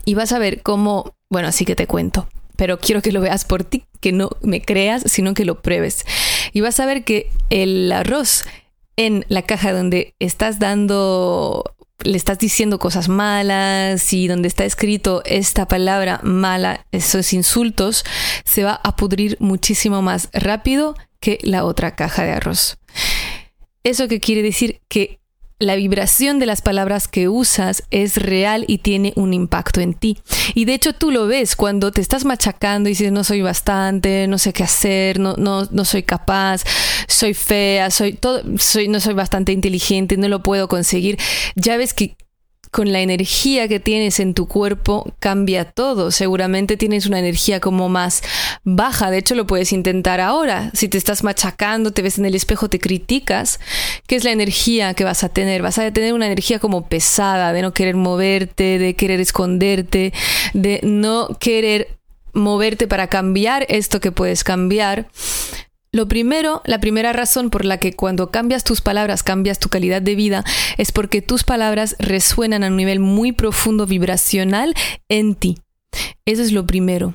Y 0.05 0.13
vas 0.13 0.31
a 0.31 0.39
ver 0.39 0.61
cómo, 0.61 1.15
bueno, 1.29 1.47
así 1.47 1.65
que 1.65 1.75
te 1.75 1.87
cuento 1.87 2.27
pero 2.59 2.77
quiero 2.77 3.01
que 3.01 3.13
lo 3.13 3.21
veas 3.21 3.45
por 3.45 3.63
ti, 3.63 3.85
que 4.01 4.11
no 4.11 4.31
me 4.41 4.61
creas, 4.61 5.03
sino 5.05 5.33
que 5.33 5.45
lo 5.45 5.61
pruebes. 5.61 6.05
Y 6.51 6.59
vas 6.59 6.77
a 6.81 6.85
ver 6.85 7.05
que 7.05 7.31
el 7.49 7.89
arroz 7.89 8.43
en 8.97 9.23
la 9.29 9.43
caja 9.43 9.71
donde 9.71 10.13
estás 10.19 10.59
dando 10.59 11.63
le 12.03 12.17
estás 12.17 12.37
diciendo 12.37 12.77
cosas 12.77 13.07
malas 13.07 14.11
y 14.11 14.27
donde 14.27 14.49
está 14.49 14.65
escrito 14.65 15.21
esta 15.23 15.69
palabra 15.69 16.19
mala, 16.21 16.85
esos 16.91 17.31
insultos, 17.31 18.03
se 18.43 18.65
va 18.65 18.81
a 18.83 18.97
pudrir 18.97 19.37
muchísimo 19.39 20.01
más 20.01 20.27
rápido 20.33 20.95
que 21.21 21.39
la 21.43 21.63
otra 21.63 21.95
caja 21.95 22.25
de 22.25 22.31
arroz. 22.31 22.77
¿Eso 23.89 24.07
qué 24.07 24.19
quiere 24.19 24.43
decir? 24.43 24.81
Que 24.87 25.19
la 25.57 25.75
vibración 25.75 26.37
de 26.37 26.45
las 26.45 26.61
palabras 26.61 27.07
que 27.07 27.27
usas 27.27 27.83
es 27.89 28.17
real 28.17 28.63
y 28.67 28.77
tiene 28.77 29.13
un 29.15 29.33
impacto 29.33 29.81
en 29.81 29.95
ti. 29.95 30.19
Y 30.53 30.65
de 30.65 30.75
hecho 30.75 30.93
tú 30.93 31.09
lo 31.09 31.25
ves 31.25 31.55
cuando 31.55 31.91
te 31.91 31.99
estás 31.99 32.23
machacando 32.23 32.87
y 32.87 32.91
dices 32.91 33.11
no 33.11 33.23
soy 33.23 33.41
bastante, 33.41 34.27
no 34.27 34.37
sé 34.37 34.53
qué 34.53 34.61
hacer, 34.61 35.19
no, 35.19 35.33
no, 35.37 35.65
no 35.71 35.85
soy 35.85 36.03
capaz, 36.03 36.63
soy 37.07 37.33
fea, 37.33 37.89
soy 37.89 38.13
todo, 38.13 38.43
soy, 38.59 38.89
no 38.89 38.99
soy 38.99 39.15
bastante 39.15 39.53
inteligente, 39.53 40.17
no 40.17 40.27
lo 40.27 40.43
puedo 40.43 40.67
conseguir. 40.67 41.17
Ya 41.55 41.75
ves 41.75 41.95
que 41.95 42.15
con 42.71 42.91
la 42.91 43.01
energía 43.01 43.67
que 43.67 43.79
tienes 43.79 44.19
en 44.19 44.33
tu 44.33 44.47
cuerpo 44.47 45.13
cambia 45.19 45.65
todo. 45.65 46.11
Seguramente 46.11 46.77
tienes 46.77 47.05
una 47.05 47.19
energía 47.19 47.59
como 47.59 47.89
más 47.89 48.21
baja. 48.63 49.11
De 49.11 49.17
hecho, 49.17 49.35
lo 49.35 49.47
puedes 49.47 49.73
intentar 49.73 50.21
ahora. 50.21 50.71
Si 50.73 50.87
te 50.87 50.97
estás 50.97 51.23
machacando, 51.23 51.91
te 51.91 52.01
ves 52.01 52.19
en 52.19 52.25
el 52.25 52.35
espejo, 52.35 52.69
te 52.69 52.79
criticas, 52.79 53.59
¿qué 54.07 54.15
es 54.15 54.23
la 54.23 54.31
energía 54.31 54.93
que 54.93 55.03
vas 55.03 55.23
a 55.23 55.29
tener? 55.29 55.61
Vas 55.61 55.79
a 55.79 55.91
tener 55.91 56.13
una 56.13 56.27
energía 56.27 56.59
como 56.59 56.87
pesada, 56.87 57.53
de 57.53 57.61
no 57.61 57.73
querer 57.73 57.95
moverte, 57.95 58.77
de 58.77 58.95
querer 58.95 59.19
esconderte, 59.19 60.13
de 60.53 60.79
no 60.83 61.29
querer 61.39 61.99
moverte 62.33 62.87
para 62.87 63.07
cambiar 63.07 63.65
esto 63.69 63.99
que 63.99 64.11
puedes 64.11 64.43
cambiar. 64.43 65.07
Lo 65.91 66.07
primero, 66.07 66.61
la 66.65 66.79
primera 66.79 67.13
razón 67.13 67.49
por 67.49 67.65
la 67.65 67.77
que 67.77 67.93
cuando 67.93 68.29
cambias 68.29 68.63
tus 68.63 68.81
palabras 68.81 69.23
cambias 69.23 69.57
tu 69.57 69.69
calidad 69.69 70.03
de 70.03 70.15
vida 70.15 70.43
es 70.77 70.91
porque 70.91 71.21
tus 71.23 71.43
palabras 71.43 71.95
resuenan 71.97 72.63
a 72.63 72.67
un 72.67 72.75
nivel 72.75 72.99
muy 72.99 73.31
profundo 73.31 73.87
vibracional 73.87 74.75
en 75.07 75.33
ti. 75.33 75.57
Eso 76.25 76.43
es 76.43 76.51
lo 76.51 76.67
primero. 76.67 77.13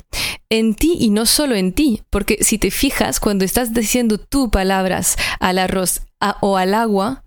En 0.50 0.74
ti 0.74 0.96
y 0.98 1.10
no 1.10 1.24
solo 1.24 1.54
en 1.54 1.72
ti, 1.72 2.02
porque 2.10 2.38
si 2.40 2.58
te 2.58 2.72
fijas, 2.72 3.20
cuando 3.20 3.44
estás 3.44 3.72
diciendo 3.72 4.18
tú 4.18 4.50
palabras 4.50 5.16
al 5.38 5.58
arroz 5.58 6.02
o 6.40 6.56
al 6.56 6.74
agua, 6.74 7.24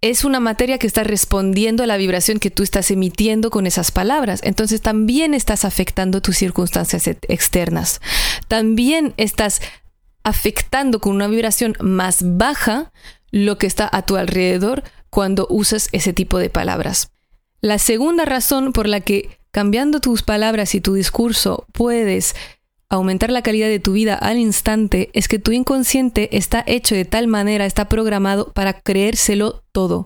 es 0.00 0.24
una 0.24 0.40
materia 0.40 0.78
que 0.78 0.86
está 0.86 1.04
respondiendo 1.04 1.82
a 1.82 1.86
la 1.86 1.98
vibración 1.98 2.38
que 2.38 2.50
tú 2.50 2.62
estás 2.62 2.90
emitiendo 2.90 3.50
con 3.50 3.66
esas 3.66 3.90
palabras. 3.90 4.40
Entonces 4.42 4.80
también 4.80 5.34
estás 5.34 5.64
afectando 5.64 6.22
tus 6.22 6.38
circunstancias 6.38 7.06
externas. 7.06 8.00
También 8.48 9.12
estás 9.18 9.60
afectando 10.22 11.00
con 11.00 11.14
una 11.14 11.28
vibración 11.28 11.74
más 11.80 12.18
baja 12.22 12.92
lo 13.30 13.58
que 13.58 13.66
está 13.66 13.88
a 13.92 14.02
tu 14.02 14.16
alrededor 14.16 14.82
cuando 15.08 15.46
usas 15.50 15.88
ese 15.92 16.12
tipo 16.12 16.38
de 16.38 16.50
palabras. 16.50 17.10
La 17.60 17.78
segunda 17.78 18.24
razón 18.24 18.72
por 18.72 18.88
la 18.88 19.00
que 19.00 19.38
cambiando 19.50 20.00
tus 20.00 20.22
palabras 20.22 20.74
y 20.74 20.80
tu 20.80 20.94
discurso 20.94 21.66
puedes 21.72 22.34
aumentar 22.88 23.30
la 23.30 23.42
calidad 23.42 23.68
de 23.68 23.78
tu 23.78 23.92
vida 23.92 24.14
al 24.14 24.38
instante 24.38 25.10
es 25.12 25.28
que 25.28 25.38
tu 25.38 25.52
inconsciente 25.52 26.36
está 26.36 26.64
hecho 26.66 26.94
de 26.94 27.04
tal 27.04 27.28
manera, 27.28 27.66
está 27.66 27.88
programado 27.88 28.52
para 28.52 28.72
creérselo 28.72 29.62
todo. 29.72 30.04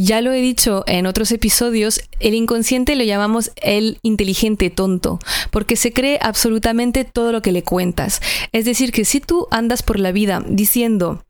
Ya 0.00 0.20
lo 0.20 0.32
he 0.32 0.40
dicho 0.40 0.84
en 0.86 1.06
otros 1.06 1.32
episodios, 1.32 2.00
el 2.20 2.34
inconsciente 2.34 2.94
lo 2.94 3.02
llamamos 3.02 3.50
el 3.60 3.98
inteligente 4.02 4.70
tonto, 4.70 5.18
porque 5.50 5.74
se 5.74 5.92
cree 5.92 6.20
absolutamente 6.22 7.04
todo 7.04 7.32
lo 7.32 7.42
que 7.42 7.50
le 7.50 7.64
cuentas. 7.64 8.22
Es 8.52 8.64
decir, 8.64 8.92
que 8.92 9.04
si 9.04 9.18
tú 9.18 9.48
andas 9.50 9.82
por 9.82 9.98
la 9.98 10.12
vida 10.12 10.44
diciendo 10.46 11.24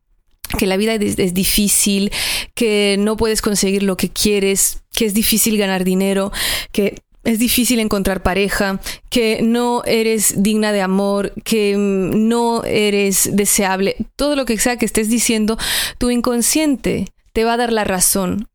que 0.59 0.67
la 0.67 0.77
vida 0.77 0.97
es, 0.97 1.33
difícil, 1.33 2.13
que 2.55 2.97
no 2.99 3.17
puedes 3.17 3.41
conseguir 3.41 3.83
lo 3.83 3.97
que 3.97 4.11
quieres, 4.11 4.83
que 4.95 5.07
es 5.07 5.15
difícil 5.15 5.57
ganar 5.57 5.83
dinero, 5.83 6.31
que 6.71 7.01
es 7.25 7.39
difícil 7.39 7.81
encontrar 7.81 8.23
pareja, 8.23 8.83
que 9.09 9.41
no 9.41 9.83
eres 9.87 10.43
digna 10.43 10.73
de 10.73 10.83
amor, 10.83 11.33
que 11.43 11.75
no 11.79 12.63
eres 12.65 13.31
deseable, 13.33 13.97
todo 14.17 14.37
lo 14.37 14.45
que 14.45 14.59
sea 14.59 14.77
que 14.77 14.85
estés 14.85 15.09
diciendo, 15.09 15.57
tu 15.97 16.11
inconsciente 16.11 17.07
te 17.33 17.45
va 17.45 17.55
a 17.55 17.57
dar 17.57 17.73
la 17.73 17.85
razón 17.85 18.47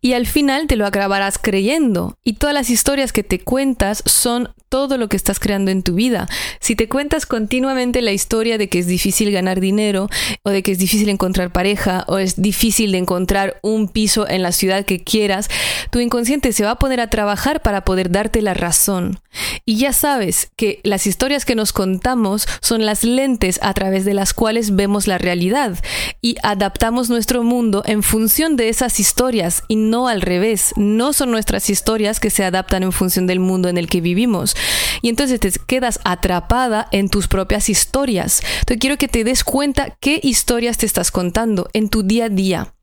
y 0.00 0.14
al 0.14 0.26
final 0.26 0.66
te 0.66 0.76
lo 0.76 0.86
acabarás 0.86 1.38
creyendo. 1.38 2.18
Y 2.24 2.34
todas 2.34 2.54
las 2.54 2.70
historias 2.70 3.12
que 3.12 3.22
te 3.22 3.40
cuentas 3.40 4.02
son 4.06 4.50
todo 4.70 4.98
lo 4.98 5.08
que 5.08 5.16
estás 5.16 5.40
creando 5.40 5.70
en 5.72 5.82
tu 5.82 5.94
vida. 5.94 6.28
Si 6.60 6.76
te 6.76 6.88
cuentas 6.88 7.26
continuamente 7.26 8.02
la 8.02 8.12
historia 8.12 8.56
de 8.56 8.68
que 8.68 8.78
es 8.78 8.86
difícil 8.86 9.32
ganar 9.32 9.60
dinero, 9.60 10.08
o 10.44 10.50
de 10.50 10.62
que 10.62 10.72
es 10.72 10.78
difícil 10.78 11.08
encontrar 11.08 11.52
pareja, 11.52 12.04
o 12.06 12.18
es 12.18 12.40
difícil 12.40 12.92
de 12.92 12.98
encontrar 12.98 13.58
un 13.62 13.88
piso 13.88 14.28
en 14.28 14.42
la 14.42 14.52
ciudad 14.52 14.84
que 14.84 15.02
quieras, 15.02 15.50
tu 15.90 15.98
inconsciente 15.98 16.52
se 16.52 16.64
va 16.64 16.72
a 16.72 16.78
poner 16.78 17.00
a 17.00 17.10
trabajar 17.10 17.62
para 17.62 17.84
poder 17.84 18.10
darte 18.10 18.42
la 18.42 18.54
razón. 18.54 19.18
Y 19.64 19.76
ya 19.76 19.92
sabes 19.92 20.50
que 20.56 20.80
las 20.84 21.06
historias 21.06 21.44
que 21.44 21.54
nos 21.54 21.72
contamos 21.72 22.46
son 22.60 22.86
las 22.86 23.04
lentes 23.04 23.58
a 23.62 23.74
través 23.74 24.04
de 24.04 24.14
las 24.14 24.34
cuales 24.34 24.74
vemos 24.76 25.06
la 25.06 25.18
realidad 25.18 25.78
y 26.20 26.36
adaptamos 26.42 27.10
nuestro 27.10 27.42
mundo 27.42 27.82
en 27.86 28.02
función 28.02 28.56
de 28.56 28.68
esas 28.68 29.00
historias 29.00 29.62
no 29.90 30.08
al 30.08 30.22
revés. 30.22 30.72
No 30.76 31.12
son 31.12 31.30
nuestras 31.30 31.68
historias 31.68 32.20
que 32.20 32.30
se 32.30 32.44
adaptan 32.44 32.82
en 32.82 32.92
función 32.92 33.26
del 33.26 33.40
mundo 33.40 33.68
en 33.68 33.76
el 33.76 33.88
que 33.88 34.00
vivimos. 34.00 34.56
Y 35.02 35.08
entonces 35.08 35.40
te 35.40 35.50
quedas 35.66 36.00
atrapada 36.04 36.88
en 36.92 37.08
tus 37.08 37.28
propias 37.28 37.68
historias. 37.68 38.42
Entonces 38.60 38.78
quiero 38.80 38.96
que 38.96 39.08
te 39.08 39.24
des 39.24 39.44
cuenta 39.44 39.96
qué 40.00 40.20
historias 40.22 40.78
te 40.78 40.86
estás 40.86 41.10
contando 41.10 41.68
en 41.72 41.88
tu 41.88 42.02
día 42.02 42.26
a 42.26 42.28
día. 42.28 42.74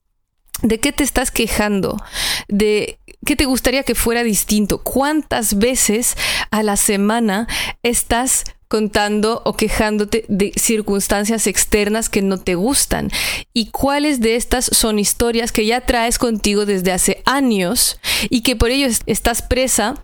¿De 0.62 0.80
qué 0.80 0.92
te 0.92 1.04
estás 1.04 1.30
quejando? 1.30 1.98
¿De 2.48 3.00
qué 3.26 3.36
te 3.36 3.46
gustaría 3.46 3.84
que 3.84 3.94
fuera 3.94 4.24
distinto? 4.24 4.82
¿Cuántas 4.82 5.60
veces 5.60 6.18
a 6.50 6.64
la 6.64 6.78
semana 6.78 7.48
estás 7.84 8.44
contando 8.68 9.42
o 9.46 9.56
quejándote 9.56 10.26
de 10.28 10.52
circunstancias 10.56 11.48
externas 11.48 12.10
que 12.10 12.22
no 12.22 12.38
te 12.38 12.56
gustan. 12.56 13.10
¿Y 13.54 13.68
cuáles 13.68 14.20
de 14.20 14.36
estas 14.36 14.66
son 14.66 15.00
historias 15.00 15.52
que 15.52 15.66
ya 15.66 15.82
traes 15.82 16.20
contigo 16.20 16.66
desde 16.66 16.92
hace 16.92 17.22
años 17.26 18.00
y 18.30 18.42
que 18.42 18.56
por 18.56 18.72
ello 18.72 18.88
estás 19.06 19.42
presa 19.42 20.04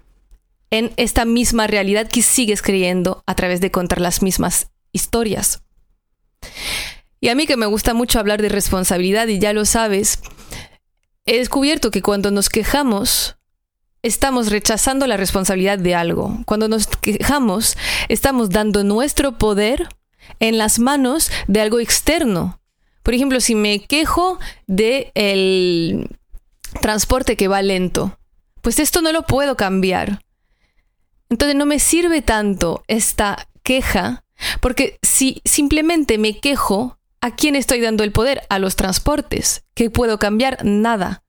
en 0.72 0.91
esta 0.98 1.25
misma 1.25 1.67
realidad 1.67 2.08
que 2.08 2.24
sigues 2.24 2.62
creyendo 2.62 3.24
a 3.27 3.36
través 3.36 3.62
de 3.62 3.72
contar 3.72 4.01
las 4.01 4.22
mismas 4.22 4.72
historias. 4.91 5.62
Y 7.20 7.29
a 7.29 7.36
mí 7.36 7.46
que 7.46 7.58
me 7.58 7.67
gusta 7.67 7.93
mucho 7.93 8.20
hablar 8.20 8.41
de 8.41 8.50
responsabilidad 8.50 9.27
y 9.27 9.39
ya 9.39 9.53
lo 9.53 9.65
sabes, 9.65 10.20
he 11.25 11.38
descubierto 11.38 11.91
que 11.91 12.01
cuando 12.01 12.32
nos 12.32 12.50
quejamos, 12.50 13.38
estamos 14.03 14.51
rechazando 14.51 15.07
la 15.07 15.17
responsabilidad 15.17 15.79
de 15.79 15.95
algo. 15.95 16.38
Cuando 16.45 16.67
nos 16.67 16.88
quejamos, 16.88 17.77
estamos 18.10 18.50
dando 18.50 18.83
nuestro 18.83 19.38
poder 19.38 19.88
en 20.39 20.57
las 20.57 20.77
manos 20.77 21.31
de 21.48 21.62
algo 21.62 21.79
externo. 21.79 22.62
Por 23.01 23.13
ejemplo, 23.13 23.39
si 23.41 23.55
me 23.55 23.79
quejo 23.79 24.39
de 24.67 25.12
el 25.15 26.17
transporte 26.81 27.36
que 27.36 27.48
va 27.48 27.62
lento, 27.62 28.17
pues 28.62 28.79
esto 28.79 29.01
no 29.01 29.12
lo 29.12 29.24
puedo 29.24 29.57
cambiar. 29.57 30.22
Entonces 31.29 31.55
no 31.55 31.65
me 31.65 31.79
sirve 31.79 32.22
tanto 32.22 32.83
esta 32.88 33.48
queja, 33.63 34.24
porque 34.62 35.00
si 35.01 35.41
simplemente 35.45 36.17
me 36.17 36.39
quejo, 36.39 37.00
¿A 37.24 37.31
quién 37.31 37.55
estoy 37.55 37.79
dando 37.79 38.03
el 38.03 38.12
poder? 38.12 38.41
A 38.50 38.60
los 38.60 38.75
transportes. 38.75 39.63
¿Qué 39.75 39.89
puedo 39.89 40.19
cambiar? 40.19 40.65
Nada. 40.65 41.22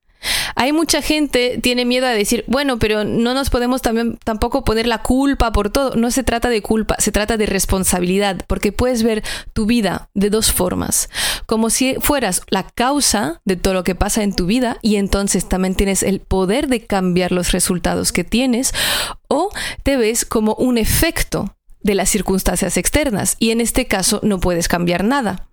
Hay 0.57 0.73
mucha 0.73 1.03
gente 1.03 1.59
tiene 1.63 1.85
miedo 1.85 2.07
a 2.07 2.11
decir, 2.11 2.45
bueno, 2.47 2.79
pero 2.79 3.05
no 3.05 3.35
nos 3.35 3.51
podemos 3.51 3.83
también 3.83 4.19
tampoco 4.25 4.65
poner 4.65 4.87
la 4.87 5.03
culpa 5.03 5.53
por 5.53 5.71
todo. 5.71 5.97
No 5.97 6.11
se 6.11 6.23
trata 6.23 6.49
de 6.49 6.63
culpa, 6.63 6.97
se 6.99 7.13
trata 7.13 7.37
de 7.37 7.47
responsabilidad, 7.47 8.45
porque 8.47 8.73
puedes 8.73 9.03
ver 9.03 9.23
tu 9.53 9.67
vida 9.67 10.09
de 10.15 10.31
dos 10.31 10.53
formas, 10.53 11.09
como 11.47 11.71
si 11.71 11.97
fueras 12.01 12.43
la 12.49 12.65
causa 12.65 13.41
de 13.45 13.57
todo 13.57 13.75
lo 13.75 13.85
que 13.85 13.95
pasa 13.95 14.23
en 14.23 14.35
tu 14.35 14.47
vida 14.47 14.79
y 14.83 14.97
entonces 14.97 15.49
también 15.49 15.75
tienes 15.75 16.03
el 16.03 16.21
poder 16.21 16.69
de 16.69 16.85
cambiar 16.87 17.33
los 17.33 17.53
resultados 17.53 18.13
que 18.13 18.25
tienes, 18.25 18.73
o 19.29 19.51
te 19.83 19.97
ves 19.97 20.25
como 20.25 20.55
un 20.55 20.79
efecto 20.79 21.57
de 21.81 21.95
las 21.95 22.09
circunstancias 22.09 22.77
externas 22.77 23.37
y 23.39 23.51
en 23.51 23.61
este 23.61 23.87
caso 23.87 24.21
no 24.23 24.41
puedes 24.41 24.69
cambiar 24.69 25.05
nada. 25.05 25.49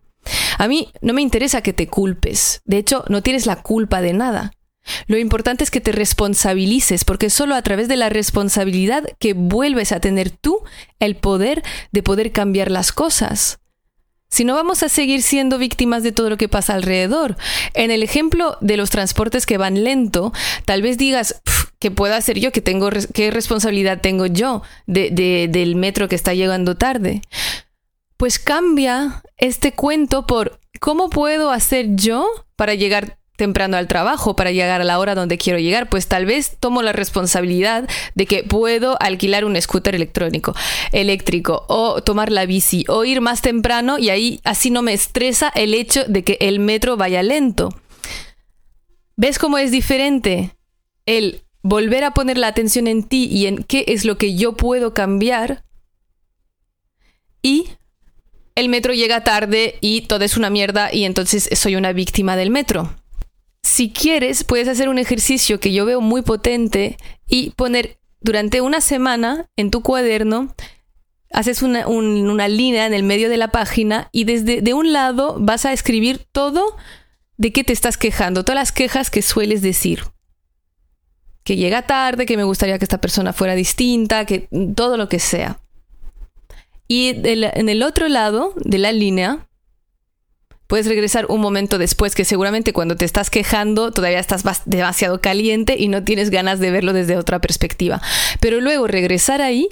A 0.57 0.67
mí 0.67 0.91
no 1.01 1.13
me 1.13 1.21
interesa 1.21 1.61
que 1.61 1.73
te 1.73 1.87
culpes, 1.87 2.61
de 2.65 2.77
hecho 2.77 3.03
no 3.09 3.21
tienes 3.21 3.45
la 3.45 3.61
culpa 3.61 4.01
de 4.01 4.13
nada. 4.13 4.53
Lo 5.07 5.17
importante 5.17 5.63
es 5.63 5.71
que 5.71 5.81
te 5.81 5.91
responsabilices, 5.91 7.05
porque 7.05 7.29
solo 7.29 7.55
a 7.55 7.61
través 7.61 7.87
de 7.87 7.95
la 7.95 8.09
responsabilidad 8.09 9.03
que 9.19 9.33
vuelves 9.33 9.91
a 9.91 9.99
tener 9.99 10.29
tú 10.29 10.63
el 10.99 11.15
poder 11.15 11.63
de 11.91 12.03
poder 12.03 12.31
cambiar 12.31 12.71
las 12.71 12.91
cosas. 12.91 13.59
Si 14.29 14.45
no 14.45 14.55
vamos 14.55 14.81
a 14.81 14.89
seguir 14.89 15.21
siendo 15.21 15.57
víctimas 15.57 16.03
de 16.03 16.13
todo 16.13 16.29
lo 16.29 16.37
que 16.37 16.47
pasa 16.47 16.73
alrededor. 16.73 17.35
En 17.73 17.91
el 17.91 18.01
ejemplo 18.01 18.57
de 18.61 18.77
los 18.77 18.89
transportes 18.89 19.45
que 19.45 19.57
van 19.57 19.83
lento, 19.83 20.31
tal 20.63 20.81
vez 20.81 20.97
digas, 20.97 21.41
¿qué 21.79 21.91
puedo 21.91 22.15
hacer 22.15 22.39
yo? 22.39 22.53
¿Qué, 22.53 22.61
tengo, 22.61 22.89
qué 23.13 23.29
responsabilidad 23.29 23.99
tengo 23.99 24.25
yo 24.27 24.63
del 24.87 25.75
metro 25.75 26.07
que 26.07 26.15
está 26.15 26.33
llegando 26.33 26.77
tarde? 26.77 27.21
Pues 28.15 28.39
cambia 28.39 29.21
este 29.37 29.73
cuento 29.73 30.25
por 30.25 30.61
¿cómo 30.79 31.09
puedo 31.09 31.51
hacer 31.51 31.95
yo 31.95 32.27
para 32.55 32.73
llegar 32.73 33.17
temprano 33.41 33.75
al 33.75 33.87
trabajo 33.87 34.35
para 34.35 34.51
llegar 34.51 34.81
a 34.81 34.83
la 34.83 34.99
hora 34.99 35.15
donde 35.15 35.39
quiero 35.39 35.57
llegar, 35.57 35.89
pues 35.89 36.05
tal 36.05 36.27
vez 36.27 36.57
tomo 36.59 36.83
la 36.83 36.91
responsabilidad 36.91 37.89
de 38.13 38.27
que 38.27 38.43
puedo 38.43 39.01
alquilar 39.01 39.45
un 39.45 39.59
scooter 39.59 39.95
electrónico, 39.95 40.53
eléctrico, 40.91 41.65
o 41.67 42.03
tomar 42.03 42.31
la 42.31 42.45
bici, 42.45 42.85
o 42.87 43.03
ir 43.03 43.19
más 43.19 43.41
temprano 43.41 43.97
y 43.97 44.11
ahí 44.11 44.41
así 44.43 44.69
no 44.69 44.83
me 44.83 44.93
estresa 44.93 45.51
el 45.55 45.73
hecho 45.73 46.03
de 46.07 46.23
que 46.23 46.37
el 46.39 46.59
metro 46.59 46.97
vaya 46.97 47.23
lento. 47.23 47.69
¿Ves 49.15 49.39
cómo 49.39 49.57
es 49.57 49.71
diferente 49.71 50.55
el 51.07 51.41
volver 51.63 52.03
a 52.03 52.11
poner 52.11 52.37
la 52.37 52.45
atención 52.45 52.85
en 52.85 53.01
ti 53.01 53.25
y 53.25 53.47
en 53.47 53.63
qué 53.63 53.85
es 53.87 54.05
lo 54.05 54.19
que 54.19 54.35
yo 54.35 54.55
puedo 54.55 54.93
cambiar? 54.93 55.63
Y 57.41 57.69
el 58.53 58.69
metro 58.69 58.93
llega 58.93 59.23
tarde 59.23 59.79
y 59.81 60.01
todo 60.01 60.23
es 60.25 60.37
una 60.37 60.51
mierda 60.51 60.93
y 60.93 61.05
entonces 61.05 61.49
soy 61.53 61.75
una 61.75 61.91
víctima 61.91 62.35
del 62.35 62.51
metro 62.51 63.00
si 63.81 63.89
quieres, 63.89 64.43
puedes 64.43 64.67
hacer 64.67 64.89
un 64.89 64.99
ejercicio 64.99 65.59
que 65.59 65.73
yo 65.73 65.87
veo 65.87 66.01
muy 66.01 66.21
potente 66.21 66.97
y 67.27 67.49
poner 67.49 67.97
durante 68.19 68.61
una 68.61 68.79
semana 68.79 69.47
en 69.55 69.71
tu 69.71 69.81
cuaderno, 69.81 70.53
haces 71.31 71.63
una, 71.63 72.47
línea 72.47 72.85
en 72.85 72.93
el 72.93 73.01
medio 73.01 73.27
de 73.27 73.37
la 73.37 73.47
página 73.47 74.07
y 74.11 74.25
desde 74.25 74.61
de 74.61 74.75
un 74.75 74.93
lado 74.93 75.35
vas 75.39 75.65
a 75.65 75.73
escribir 75.73 76.27
todo 76.31 76.77
de 77.37 77.51
qué 77.51 77.63
te 77.63 77.73
estás 77.73 77.97
quejando, 77.97 78.43
todas 78.43 78.61
las 78.61 78.71
quejas 78.71 79.09
que 79.09 79.23
sueles 79.23 79.63
decir. 79.63 80.03
Que 81.43 81.55
llega 81.55 81.87
tarde, 81.87 82.27
que 82.27 82.37
me 82.37 82.43
gustaría 82.43 82.77
que 82.77 82.85
esta 82.85 83.01
persona 83.01 83.33
fuera 83.33 83.55
distinta, 83.55 84.25
que 84.25 84.47
todo 84.75 84.95
lo 84.95 85.09
que 85.09 85.17
sea. 85.17 85.59
Y 86.87 87.15
en 87.27 87.67
el 87.67 87.81
otro 87.81 88.09
lado 88.09 88.53
de 88.57 88.77
la 88.77 88.91
línea 88.91 89.47
Puedes 90.71 90.87
regresar 90.87 91.25
un 91.27 91.41
momento 91.41 91.77
después 91.77 92.15
que 92.15 92.23
seguramente 92.23 92.71
cuando 92.71 92.95
te 92.95 93.03
estás 93.03 93.29
quejando 93.29 93.91
todavía 93.91 94.19
estás 94.19 94.45
demasiado 94.63 95.19
caliente 95.19 95.75
y 95.77 95.89
no 95.89 96.05
tienes 96.05 96.29
ganas 96.29 96.61
de 96.61 96.71
verlo 96.71 96.93
desde 96.93 97.17
otra 97.17 97.39
perspectiva. 97.39 98.01
Pero 98.39 98.61
luego 98.61 98.87
regresar 98.87 99.41
ahí 99.41 99.67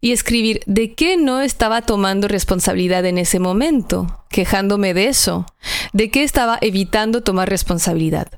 y 0.00 0.12
escribir 0.12 0.60
de 0.66 0.94
qué 0.94 1.16
no 1.16 1.40
estaba 1.40 1.82
tomando 1.82 2.28
responsabilidad 2.28 3.04
en 3.04 3.18
ese 3.18 3.40
momento, 3.40 4.24
quejándome 4.30 4.94
de 4.94 5.08
eso, 5.08 5.44
de 5.92 6.12
qué 6.12 6.22
estaba 6.22 6.56
evitando 6.60 7.24
tomar 7.24 7.50
responsabilidad. 7.50 8.28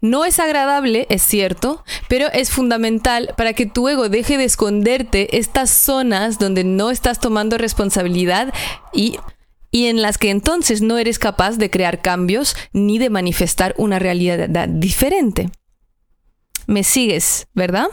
No 0.00 0.24
es 0.24 0.40
agradable, 0.40 1.06
es 1.10 1.20
cierto, 1.20 1.84
pero 2.08 2.28
es 2.32 2.52
fundamental 2.52 3.34
para 3.36 3.52
que 3.52 3.66
tu 3.66 3.86
ego 3.90 4.08
deje 4.08 4.38
de 4.38 4.44
esconderte 4.44 5.36
estas 5.36 5.68
zonas 5.68 6.38
donde 6.38 6.64
no 6.64 6.90
estás 6.90 7.20
tomando 7.20 7.58
responsabilidad 7.58 8.54
y 8.94 9.18
y 9.74 9.88
en 9.88 10.02
las 10.02 10.18
que 10.18 10.30
entonces 10.30 10.82
no 10.82 10.98
eres 10.98 11.18
capaz 11.18 11.58
de 11.58 11.68
crear 11.68 12.00
cambios 12.00 12.54
ni 12.72 13.00
de 13.00 13.10
manifestar 13.10 13.74
una 13.76 13.98
realidad 13.98 14.68
diferente. 14.68 15.50
¿Me 16.68 16.84
sigues, 16.84 17.48
verdad? 17.54 17.88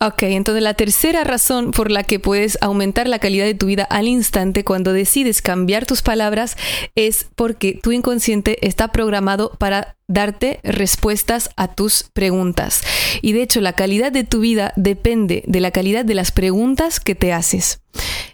Ok, 0.00 0.22
entonces 0.22 0.62
la 0.62 0.72
tercera 0.72 1.22
razón 1.22 1.72
por 1.72 1.90
la 1.90 2.02
que 2.02 2.18
puedes 2.18 2.56
aumentar 2.62 3.08
la 3.08 3.18
calidad 3.18 3.44
de 3.44 3.52
tu 3.52 3.66
vida 3.66 3.84
al 3.84 4.08
instante 4.08 4.64
cuando 4.64 4.94
decides 4.94 5.42
cambiar 5.42 5.84
tus 5.84 6.00
palabras 6.00 6.56
es 6.94 7.26
porque 7.36 7.78
tu 7.82 7.92
inconsciente 7.92 8.66
está 8.66 8.88
programado 8.88 9.52
para 9.58 9.98
darte 10.08 10.60
respuestas 10.64 11.50
a 11.56 11.74
tus 11.74 12.04
preguntas. 12.14 12.82
Y 13.20 13.32
de 13.32 13.42
hecho 13.42 13.60
la 13.60 13.74
calidad 13.74 14.12
de 14.12 14.24
tu 14.24 14.40
vida 14.40 14.72
depende 14.76 15.42
de 15.46 15.60
la 15.60 15.72
calidad 15.72 16.06
de 16.06 16.14
las 16.14 16.32
preguntas 16.32 17.00
que 17.00 17.14
te 17.14 17.34
haces. 17.34 17.82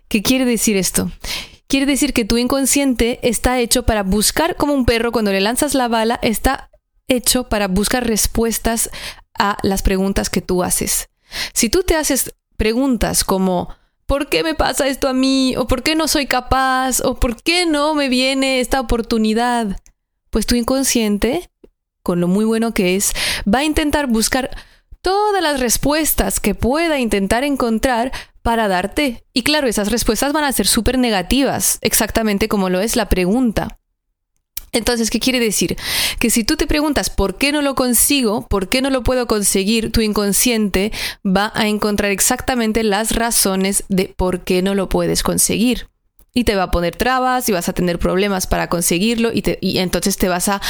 ¿Qué 0.07 0.23
quiere 0.23 0.45
decir 0.45 0.77
esto? 0.77 1.11
Quiere 1.73 1.87
decir 1.87 2.13
que 2.13 2.27
tu 2.27 2.37
inconsciente 2.37 3.19
está 3.23 3.59
hecho 3.59 3.85
para 3.85 4.03
buscar 4.03 4.57
como 4.57 4.75
un 4.75 4.85
perro 4.85 5.11
cuando 5.11 5.33
le 5.33 5.41
lanzas 5.41 5.73
la 5.73 5.89
bala, 5.89 6.19
está 6.21 6.71
hecho 7.09 7.49
para 7.49 7.67
buscar 7.67 8.07
respuestas 8.07 8.91
a 9.39 9.57
las 9.63 9.81
preguntas 9.81 10.29
que 10.29 10.43
tú 10.43 10.63
haces. 10.63 11.09
Si 11.55 11.71
tú 11.71 11.83
te 11.83 11.95
haces 11.95 12.35
preguntas 12.59 13.25
como 13.25 13.75
¿por 14.05 14.29
qué 14.29 14.43
me 14.43 14.55
pasa 14.55 14.87
esto 14.87 15.09
a 15.09 15.15
mí? 15.15 15.55
¿O 15.57 15.67
por 15.67 15.83
qué 15.83 15.95
no 15.95 16.09
soy 16.09 16.27
capaz? 16.27 17.01
¿O 17.01 17.19
por 17.19 17.43
qué 17.43 17.65
no 17.65 17.95
me 17.95 18.11
viene 18.11 18.61
esta 18.61 18.79
oportunidad? 18.79 19.81
Pues 20.29 20.45
tu 20.45 20.57
inconsciente, 20.57 21.49
con 22.03 22.21
lo 22.21 22.29
muy 22.29 22.45
bueno 22.45 22.75
que 22.75 22.97
es, 22.97 23.15
va 23.49 23.61
a 23.61 23.65
intentar 23.65 24.09
buscar 24.09 24.51
todas 25.01 25.43
las 25.43 25.59
respuestas 25.59 26.39
que 26.39 26.55
pueda 26.55 26.99
intentar 26.99 27.45
encontrar 27.45 28.13
para 28.43 28.69
darte. 28.69 29.25
Y 29.33 29.43
claro, 29.43 29.69
esas 29.69 29.91
respuestas 29.91 30.33
van 30.33 30.45
a 30.45 30.53
ser 30.53 30.67
súper 30.67 30.99
negativas, 30.99 31.79
exactamente 31.81 32.49
como 32.49 32.69
lo 32.69 32.81
es 32.81 32.97
la 32.97 33.09
pregunta. 33.09 33.79
Entonces, 34.73 35.11
¿qué 35.11 35.21
quiere 35.21 35.39
decir? 35.39 35.77
Que 36.19 36.31
si 36.31 36.45
tú 36.45 36.57
te 36.57 36.67
preguntas 36.67 37.11
por 37.11 37.37
qué 37.37 37.53
no 37.53 37.61
lo 37.61 37.75
consigo, 37.75 38.49
por 38.49 38.71
qué 38.71 38.81
no 38.81 38.89
lo 38.89 39.03
puedo 39.03 39.27
conseguir, 39.27 39.93
tu 39.93 40.01
inconsciente 40.01 40.93
va 41.25 41.53
a 41.55 41.69
encontrar 41.69 42.11
exactamente 42.11 42.83
las 42.83 43.15
razones 43.15 43.85
de 43.91 44.15
por 44.17 44.45
qué 44.45 44.63
no 44.63 44.75
lo 44.75 44.89
puedes 44.89 45.23
conseguir. 45.23 45.89
Y 46.35 46.45
te 46.45 46.57
va 46.57 46.65
a 46.65 46.71
poner 46.71 46.97
trabas 46.97 47.51
y 47.51 47.53
vas 47.53 47.69
a 47.69 47.75
tener 47.75 47.99
problemas 47.99 48.47
para 48.47 48.71
conseguirlo 48.71 49.31
y, 49.35 49.43
y 49.61 49.79
entonces 49.79 50.17
te 50.17 50.29
vas 50.29 50.49
a 50.49 50.63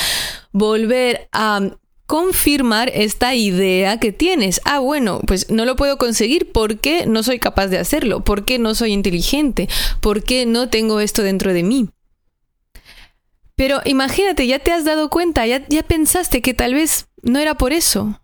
volver 0.50 1.28
a 1.30 1.60
confirmar 2.06 2.90
esta 2.94 3.34
idea 3.34 3.98
que 3.98 4.12
tienes. 4.12 4.60
Ah, 4.64 4.78
bueno, 4.80 5.20
pues 5.26 5.50
no 5.50 5.64
lo 5.64 5.76
puedo 5.76 5.98
conseguir 5.98 6.52
porque 6.52 7.06
no 7.06 7.22
soy 7.22 7.38
capaz 7.38 7.68
de 7.68 7.78
hacerlo, 7.78 8.24
porque 8.24 8.58
no 8.58 8.74
soy 8.74 8.92
inteligente, 8.92 9.68
porque 10.00 10.46
no 10.46 10.68
tengo 10.68 11.00
esto 11.00 11.22
dentro 11.22 11.52
de 11.52 11.62
mí. 11.62 11.88
Pero 13.54 13.80
imagínate, 13.84 14.46
ya 14.46 14.58
te 14.58 14.72
has 14.72 14.84
dado 14.84 15.08
cuenta, 15.10 15.46
ya, 15.46 15.66
ya 15.68 15.82
pensaste 15.82 16.42
que 16.42 16.54
tal 16.54 16.74
vez 16.74 17.08
no 17.22 17.38
era 17.38 17.56
por 17.56 17.72
eso. 17.72 18.20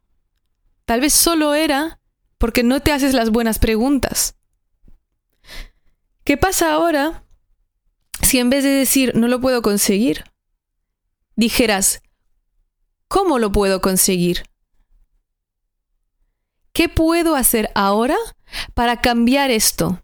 Tal 0.85 1.01
vez 1.01 1.12
solo 1.12 1.55
era 1.55 2.01
porque 2.38 2.62
no 2.62 2.81
te 2.81 2.93
haces 2.93 3.14
las 3.14 3.31
buenas 3.31 3.59
preguntas. 3.59 4.37
¿Qué 6.25 6.37
pasa 6.37 6.73
ahora 6.73 7.25
si 8.23 8.38
en 8.38 8.51
vez 8.51 8.64
de 8.64 8.71
decir 8.71 9.14
no 9.14 9.29
lo 9.29 9.41
puedo 9.41 9.62
conseguir, 9.62 10.25
dijeras 11.37 12.03
¿Cómo 13.09 13.38
lo 13.38 13.51
puedo 13.51 13.81
conseguir? 13.81 14.44
¿Qué 16.73 16.88
puedo 16.88 17.35
hacer 17.35 17.71
ahora 17.75 18.16
para 18.75 19.01
cambiar 19.01 19.51
esto? 19.51 20.03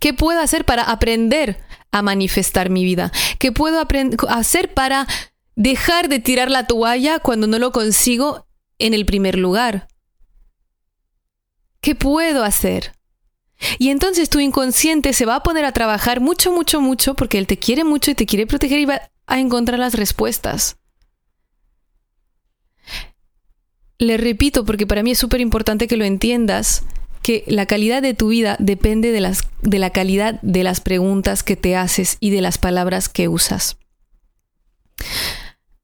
¿Qué 0.00 0.12
puedo 0.12 0.40
hacer 0.40 0.64
para 0.64 0.82
aprender 0.82 1.62
a 1.92 2.02
manifestar 2.02 2.70
mi 2.70 2.84
vida? 2.84 3.12
¿Qué 3.38 3.52
puedo 3.52 3.86
hacer 4.28 4.74
para 4.74 5.06
dejar 5.54 6.08
de 6.08 6.18
tirar 6.18 6.50
la 6.50 6.66
toalla 6.66 7.20
cuando 7.20 7.46
no 7.46 7.58
lo 7.58 7.70
consigo 7.70 8.48
en 8.78 8.94
el 8.94 9.06
primer 9.06 9.38
lugar? 9.38 9.86
¿Qué 11.80 11.94
puedo 11.94 12.42
hacer? 12.42 12.96
Y 13.78 13.90
entonces 13.90 14.28
tu 14.28 14.40
inconsciente 14.40 15.12
se 15.12 15.26
va 15.26 15.36
a 15.36 15.42
poner 15.42 15.64
a 15.64 15.72
trabajar 15.72 16.20
mucho, 16.20 16.50
mucho, 16.50 16.80
mucho 16.80 17.14
porque 17.14 17.38
él 17.38 17.46
te 17.46 17.58
quiere 17.58 17.84
mucho 17.84 18.10
y 18.10 18.14
te 18.14 18.26
quiere 18.26 18.46
proteger 18.46 18.80
y 18.80 18.86
va 18.86 19.02
a 19.26 19.38
encontrar 19.38 19.78
las 19.78 19.94
respuestas. 19.94 20.78
Le 24.02 24.16
repito, 24.16 24.64
porque 24.64 24.84
para 24.84 25.04
mí 25.04 25.12
es 25.12 25.18
súper 25.20 25.40
importante 25.40 25.86
que 25.86 25.96
lo 25.96 26.04
entiendas, 26.04 26.82
que 27.22 27.44
la 27.46 27.66
calidad 27.66 28.02
de 28.02 28.14
tu 28.14 28.30
vida 28.30 28.56
depende 28.58 29.12
de, 29.12 29.20
las, 29.20 29.42
de 29.60 29.78
la 29.78 29.90
calidad 29.90 30.40
de 30.42 30.64
las 30.64 30.80
preguntas 30.80 31.44
que 31.44 31.54
te 31.54 31.76
haces 31.76 32.16
y 32.18 32.30
de 32.30 32.40
las 32.40 32.58
palabras 32.58 33.08
que 33.08 33.28
usas. 33.28 33.76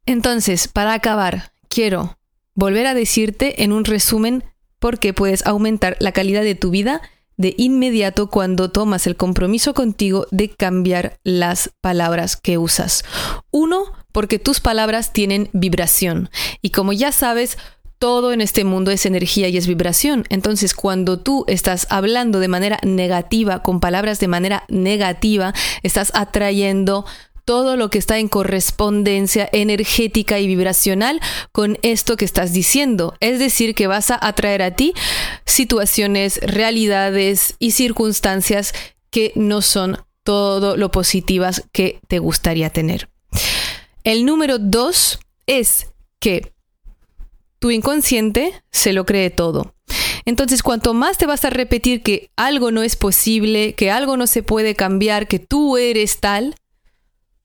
Entonces, 0.04 0.66
para 0.66 0.94
acabar, 0.94 1.52
quiero 1.68 2.18
volver 2.54 2.88
a 2.88 2.94
decirte 2.94 3.62
en 3.62 3.70
un 3.70 3.85
resumen 3.85 4.42
por 4.81 4.98
qué 4.98 5.14
puedes 5.14 5.46
aumentar 5.46 5.96
la 6.00 6.11
calidad 6.11 6.42
de 6.42 6.57
tu 6.57 6.70
vida 6.70 7.00
de 7.37 7.54
inmediato 7.57 8.26
cuando 8.26 8.72
tomas 8.72 9.07
el 9.07 9.14
compromiso 9.14 9.74
contigo 9.74 10.26
de 10.33 10.50
cambiar 10.50 11.20
las 11.22 11.70
palabras 11.81 12.37
que 12.37 12.59
usas. 12.59 13.04
Uno, 13.52 13.85
porque 14.11 14.40
tus 14.40 14.59
palabras 14.59 15.12
tienen 15.12 15.48
vibración. 15.52 16.31
Y 16.62 16.70
como 16.70 16.92
ya 16.92 17.12
sabes, 17.12 17.57
todo 17.98 18.32
en 18.32 18.40
este 18.40 18.64
mundo 18.64 18.90
es 18.90 19.06
energía 19.06 19.48
y 19.48 19.56
es 19.56 19.66
vibración. 19.66 20.24
Entonces, 20.28 20.74
cuando 20.74 21.18
tú 21.18 21.44
estás 21.48 21.87
hablando 21.90 22.40
de 22.40 22.48
manera 22.48 22.78
negativa, 22.82 23.62
con 23.62 23.80
palabras 23.80 24.20
de 24.20 24.28
manera 24.28 24.64
negativa, 24.68 25.52
estás 25.82 26.12
atrayendo 26.14 27.04
todo 27.44 27.76
lo 27.76 27.88
que 27.88 27.96
está 27.96 28.18
en 28.18 28.28
correspondencia 28.28 29.48
energética 29.52 30.38
y 30.38 30.46
vibracional 30.46 31.18
con 31.50 31.78
esto 31.80 32.18
que 32.18 32.26
estás 32.26 32.52
diciendo. 32.52 33.14
Es 33.20 33.38
decir, 33.38 33.74
que 33.74 33.87
vas 33.87 34.11
a 34.11 34.18
atraer 34.20 34.61
a 34.61 34.72
ti 34.72 34.92
situaciones, 35.46 36.40
realidades 36.42 37.54
y 37.58 37.70
circunstancias 37.70 38.74
que 39.11 39.32
no 39.34 39.62
son 39.62 39.96
todo 40.24 40.76
lo 40.76 40.90
positivas 40.90 41.64
que 41.72 42.00
te 42.06 42.18
gustaría 42.18 42.68
tener. 42.68 43.08
El 44.04 44.26
número 44.26 44.58
dos 44.58 45.18
es 45.46 45.87
que 46.20 46.52
tu 47.59 47.71
inconsciente 47.71 48.53
se 48.71 48.92
lo 48.92 49.05
cree 49.07 49.31
todo. 49.31 49.75
Entonces, 50.25 50.62
cuanto 50.62 50.94
más 50.94 51.18
te 51.18 51.27
vas 51.27 51.44
a 51.44 51.51
repetir 51.51 52.03
que 52.03 52.31
algo 52.37 52.71
no 52.71 52.83
es 52.83 52.97
posible, 52.97 53.75
que 53.75 53.90
algo 53.90 54.16
no 54.16 54.27
se 54.27 54.42
puede 54.42 54.75
cambiar, 54.75 55.27
que 55.27 55.38
tú 55.38 55.77
eres 55.77 56.21
tal, 56.21 56.55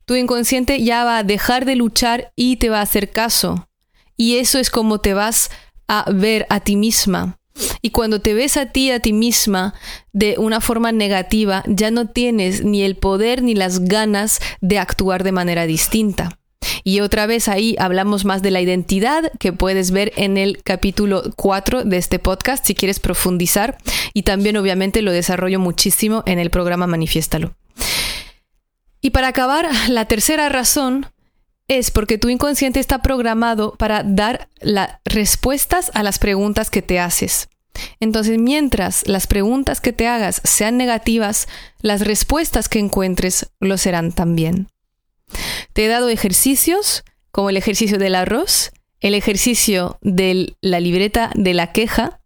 tu 0.06 0.16
inconsciente 0.16 0.84
ya 0.84 1.04
va 1.06 1.20
a 1.20 1.24
dejar 1.24 1.66
de 1.66 1.76
luchar 1.76 2.34
y 2.36 2.58
te 2.58 2.70
va 2.70 2.80
a 2.80 2.84
hacer 2.84 3.12
caso. 3.12 3.70
Y 4.18 4.38
eso 4.38 4.60
es 4.60 4.70
como 4.70 5.00
te 5.00 5.14
vas 5.14 5.50
a 5.88 6.06
ver 6.12 6.46
a 6.50 6.60
ti 6.60 6.76
misma. 6.76 7.40
Y 7.82 7.92
cuando 7.92 8.20
te 8.20 8.34
ves 8.34 8.58
a 8.58 8.68
ti, 8.68 8.92
a 8.92 9.00
ti 9.00 9.14
misma, 9.14 9.74
de 10.12 10.36
una 10.38 10.60
forma 10.60 10.92
negativa, 10.92 11.64
ya 11.68 11.92
no 11.92 12.10
tienes 12.10 12.64
ni 12.64 12.82
el 12.84 12.98
poder 12.98 13.44
ni 13.44 13.56
las 13.56 13.80
ganas 13.80 14.40
de 14.60 14.80
actuar 14.80 15.24
de 15.24 15.32
manera 15.32 15.66
distinta. 15.66 16.40
Y 16.84 17.00
otra 17.00 17.26
vez 17.26 17.48
ahí 17.48 17.76
hablamos 17.80 18.26
más 18.26 18.42
de 18.42 18.52
la 18.52 18.62
identidad 18.62 19.32
que 19.40 19.54
puedes 19.54 19.92
ver 19.92 20.12
en 20.16 20.38
el 20.38 20.62
capítulo 20.64 21.24
4 21.36 21.84
de 21.84 21.98
este 21.98 22.20
podcast 22.20 22.66
si 22.66 22.76
quieres 22.76 23.00
profundizar. 23.00 23.78
Y 24.14 24.24
también 24.24 24.58
obviamente 24.58 25.02
lo 25.02 25.12
desarrollo 25.12 25.60
muchísimo 25.60 26.24
en 26.26 26.40
el 26.40 26.50
programa 26.50 26.88
Manifiéstalo. 26.88 27.56
Y 29.02 29.10
para 29.10 29.28
acabar, 29.28 29.68
la 29.90 30.06
tercera 30.06 30.50
razón 30.50 31.08
es 31.68 31.92
porque 31.92 32.18
tu 32.18 32.30
inconsciente 32.30 32.80
está 32.80 33.02
programado 33.02 33.76
para 33.76 34.04
dar 34.04 34.50
las 34.62 34.98
respuestas 35.06 35.92
a 35.94 36.04
las 36.04 36.20
preguntas 36.20 36.70
que 36.70 36.82
te 36.82 37.00
haces. 37.00 37.50
Entonces, 38.00 38.38
mientras 38.38 39.08
las 39.08 39.28
preguntas 39.28 39.82
que 39.82 39.94
te 39.94 40.08
hagas 40.08 40.42
sean 40.44 40.78
negativas, 40.78 41.48
las 41.82 42.02
respuestas 42.02 42.70
que 42.70 42.80
encuentres 42.80 43.50
lo 43.60 43.78
serán 43.78 44.12
también. 44.12 44.68
Te 45.74 45.86
he 45.86 45.88
dado 45.88 46.10
ejercicios 46.10 47.04
como 47.32 47.50
el 47.50 47.58
ejercicio 47.58 47.98
del 47.98 48.16
arroz, 48.16 48.72
el 49.00 49.16
ejercicio 49.16 49.98
de 50.02 50.56
la 50.62 50.80
libreta 50.80 51.32
de 51.36 51.54
la 51.54 51.72
queja 51.72 52.20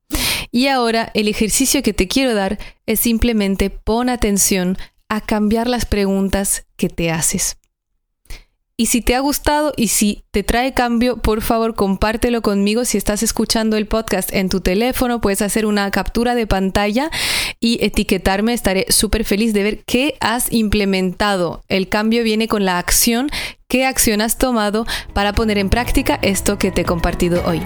y 0.52 0.68
ahora 0.68 1.12
el 1.14 1.28
ejercicio 1.28 1.82
que 1.84 1.94
te 1.94 2.08
quiero 2.08 2.34
dar 2.34 2.58
es 2.86 3.00
simplemente 3.00 3.70
pon 3.70 4.10
atención 4.10 4.78
a 5.10 5.22
cambiar 5.22 5.68
las 5.68 5.86
preguntas 5.86 6.66
que 6.76 6.90
te 6.90 7.12
haces. 7.12 7.58
Y 8.80 8.86
si 8.86 9.02
te 9.02 9.16
ha 9.16 9.20
gustado 9.22 9.74
y 9.76 9.88
si 9.88 10.24
te 10.30 10.44
trae 10.44 10.76
cambio, 10.76 11.18
por 11.18 11.42
favor 11.42 11.74
compártelo 11.74 12.44
conmigo. 12.44 12.86
Si 12.86 13.00
estás 13.00 13.24
escuchando 13.24 13.76
el 13.76 13.88
podcast 13.88 14.32
en 14.32 14.50
tu 14.50 14.62
teléfono, 14.62 15.20
puedes 15.20 15.42
hacer 15.42 15.66
una 15.66 15.90
captura 15.90 16.36
de 16.36 16.46
pantalla 16.46 17.10
y 17.60 17.84
etiquetarme. 17.84 18.54
Estaré 18.54 18.86
súper 18.90 19.26
feliz 19.26 19.52
de 19.54 19.64
ver 19.64 19.84
qué 19.88 20.16
has 20.20 20.54
implementado. 20.54 21.64
El 21.70 21.90
cambio 21.90 22.24
viene 22.24 22.48
con 22.48 22.66
la 22.66 22.78
acción. 22.78 23.32
¿Qué 23.68 23.84
acción 23.84 24.22
has 24.22 24.38
tomado 24.38 24.86
para 25.12 25.34
poner 25.34 25.58
en 25.58 25.70
práctica 25.70 26.20
esto 26.22 26.60
que 26.60 26.70
te 26.70 26.82
he 26.82 26.86
compartido 26.86 27.44
hoy? 27.48 27.64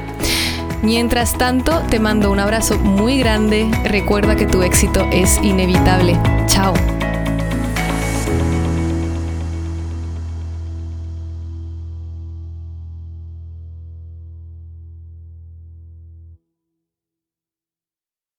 Mientras 0.82 1.38
tanto, 1.38 1.84
te 1.90 2.00
mando 2.00 2.32
un 2.32 2.40
abrazo 2.40 2.78
muy 2.78 3.20
grande. 3.20 3.70
Recuerda 3.84 4.38
que 4.38 4.46
tu 4.46 4.64
éxito 4.64 5.06
es 5.12 5.40
inevitable. 5.44 6.18
Chao. 6.48 6.74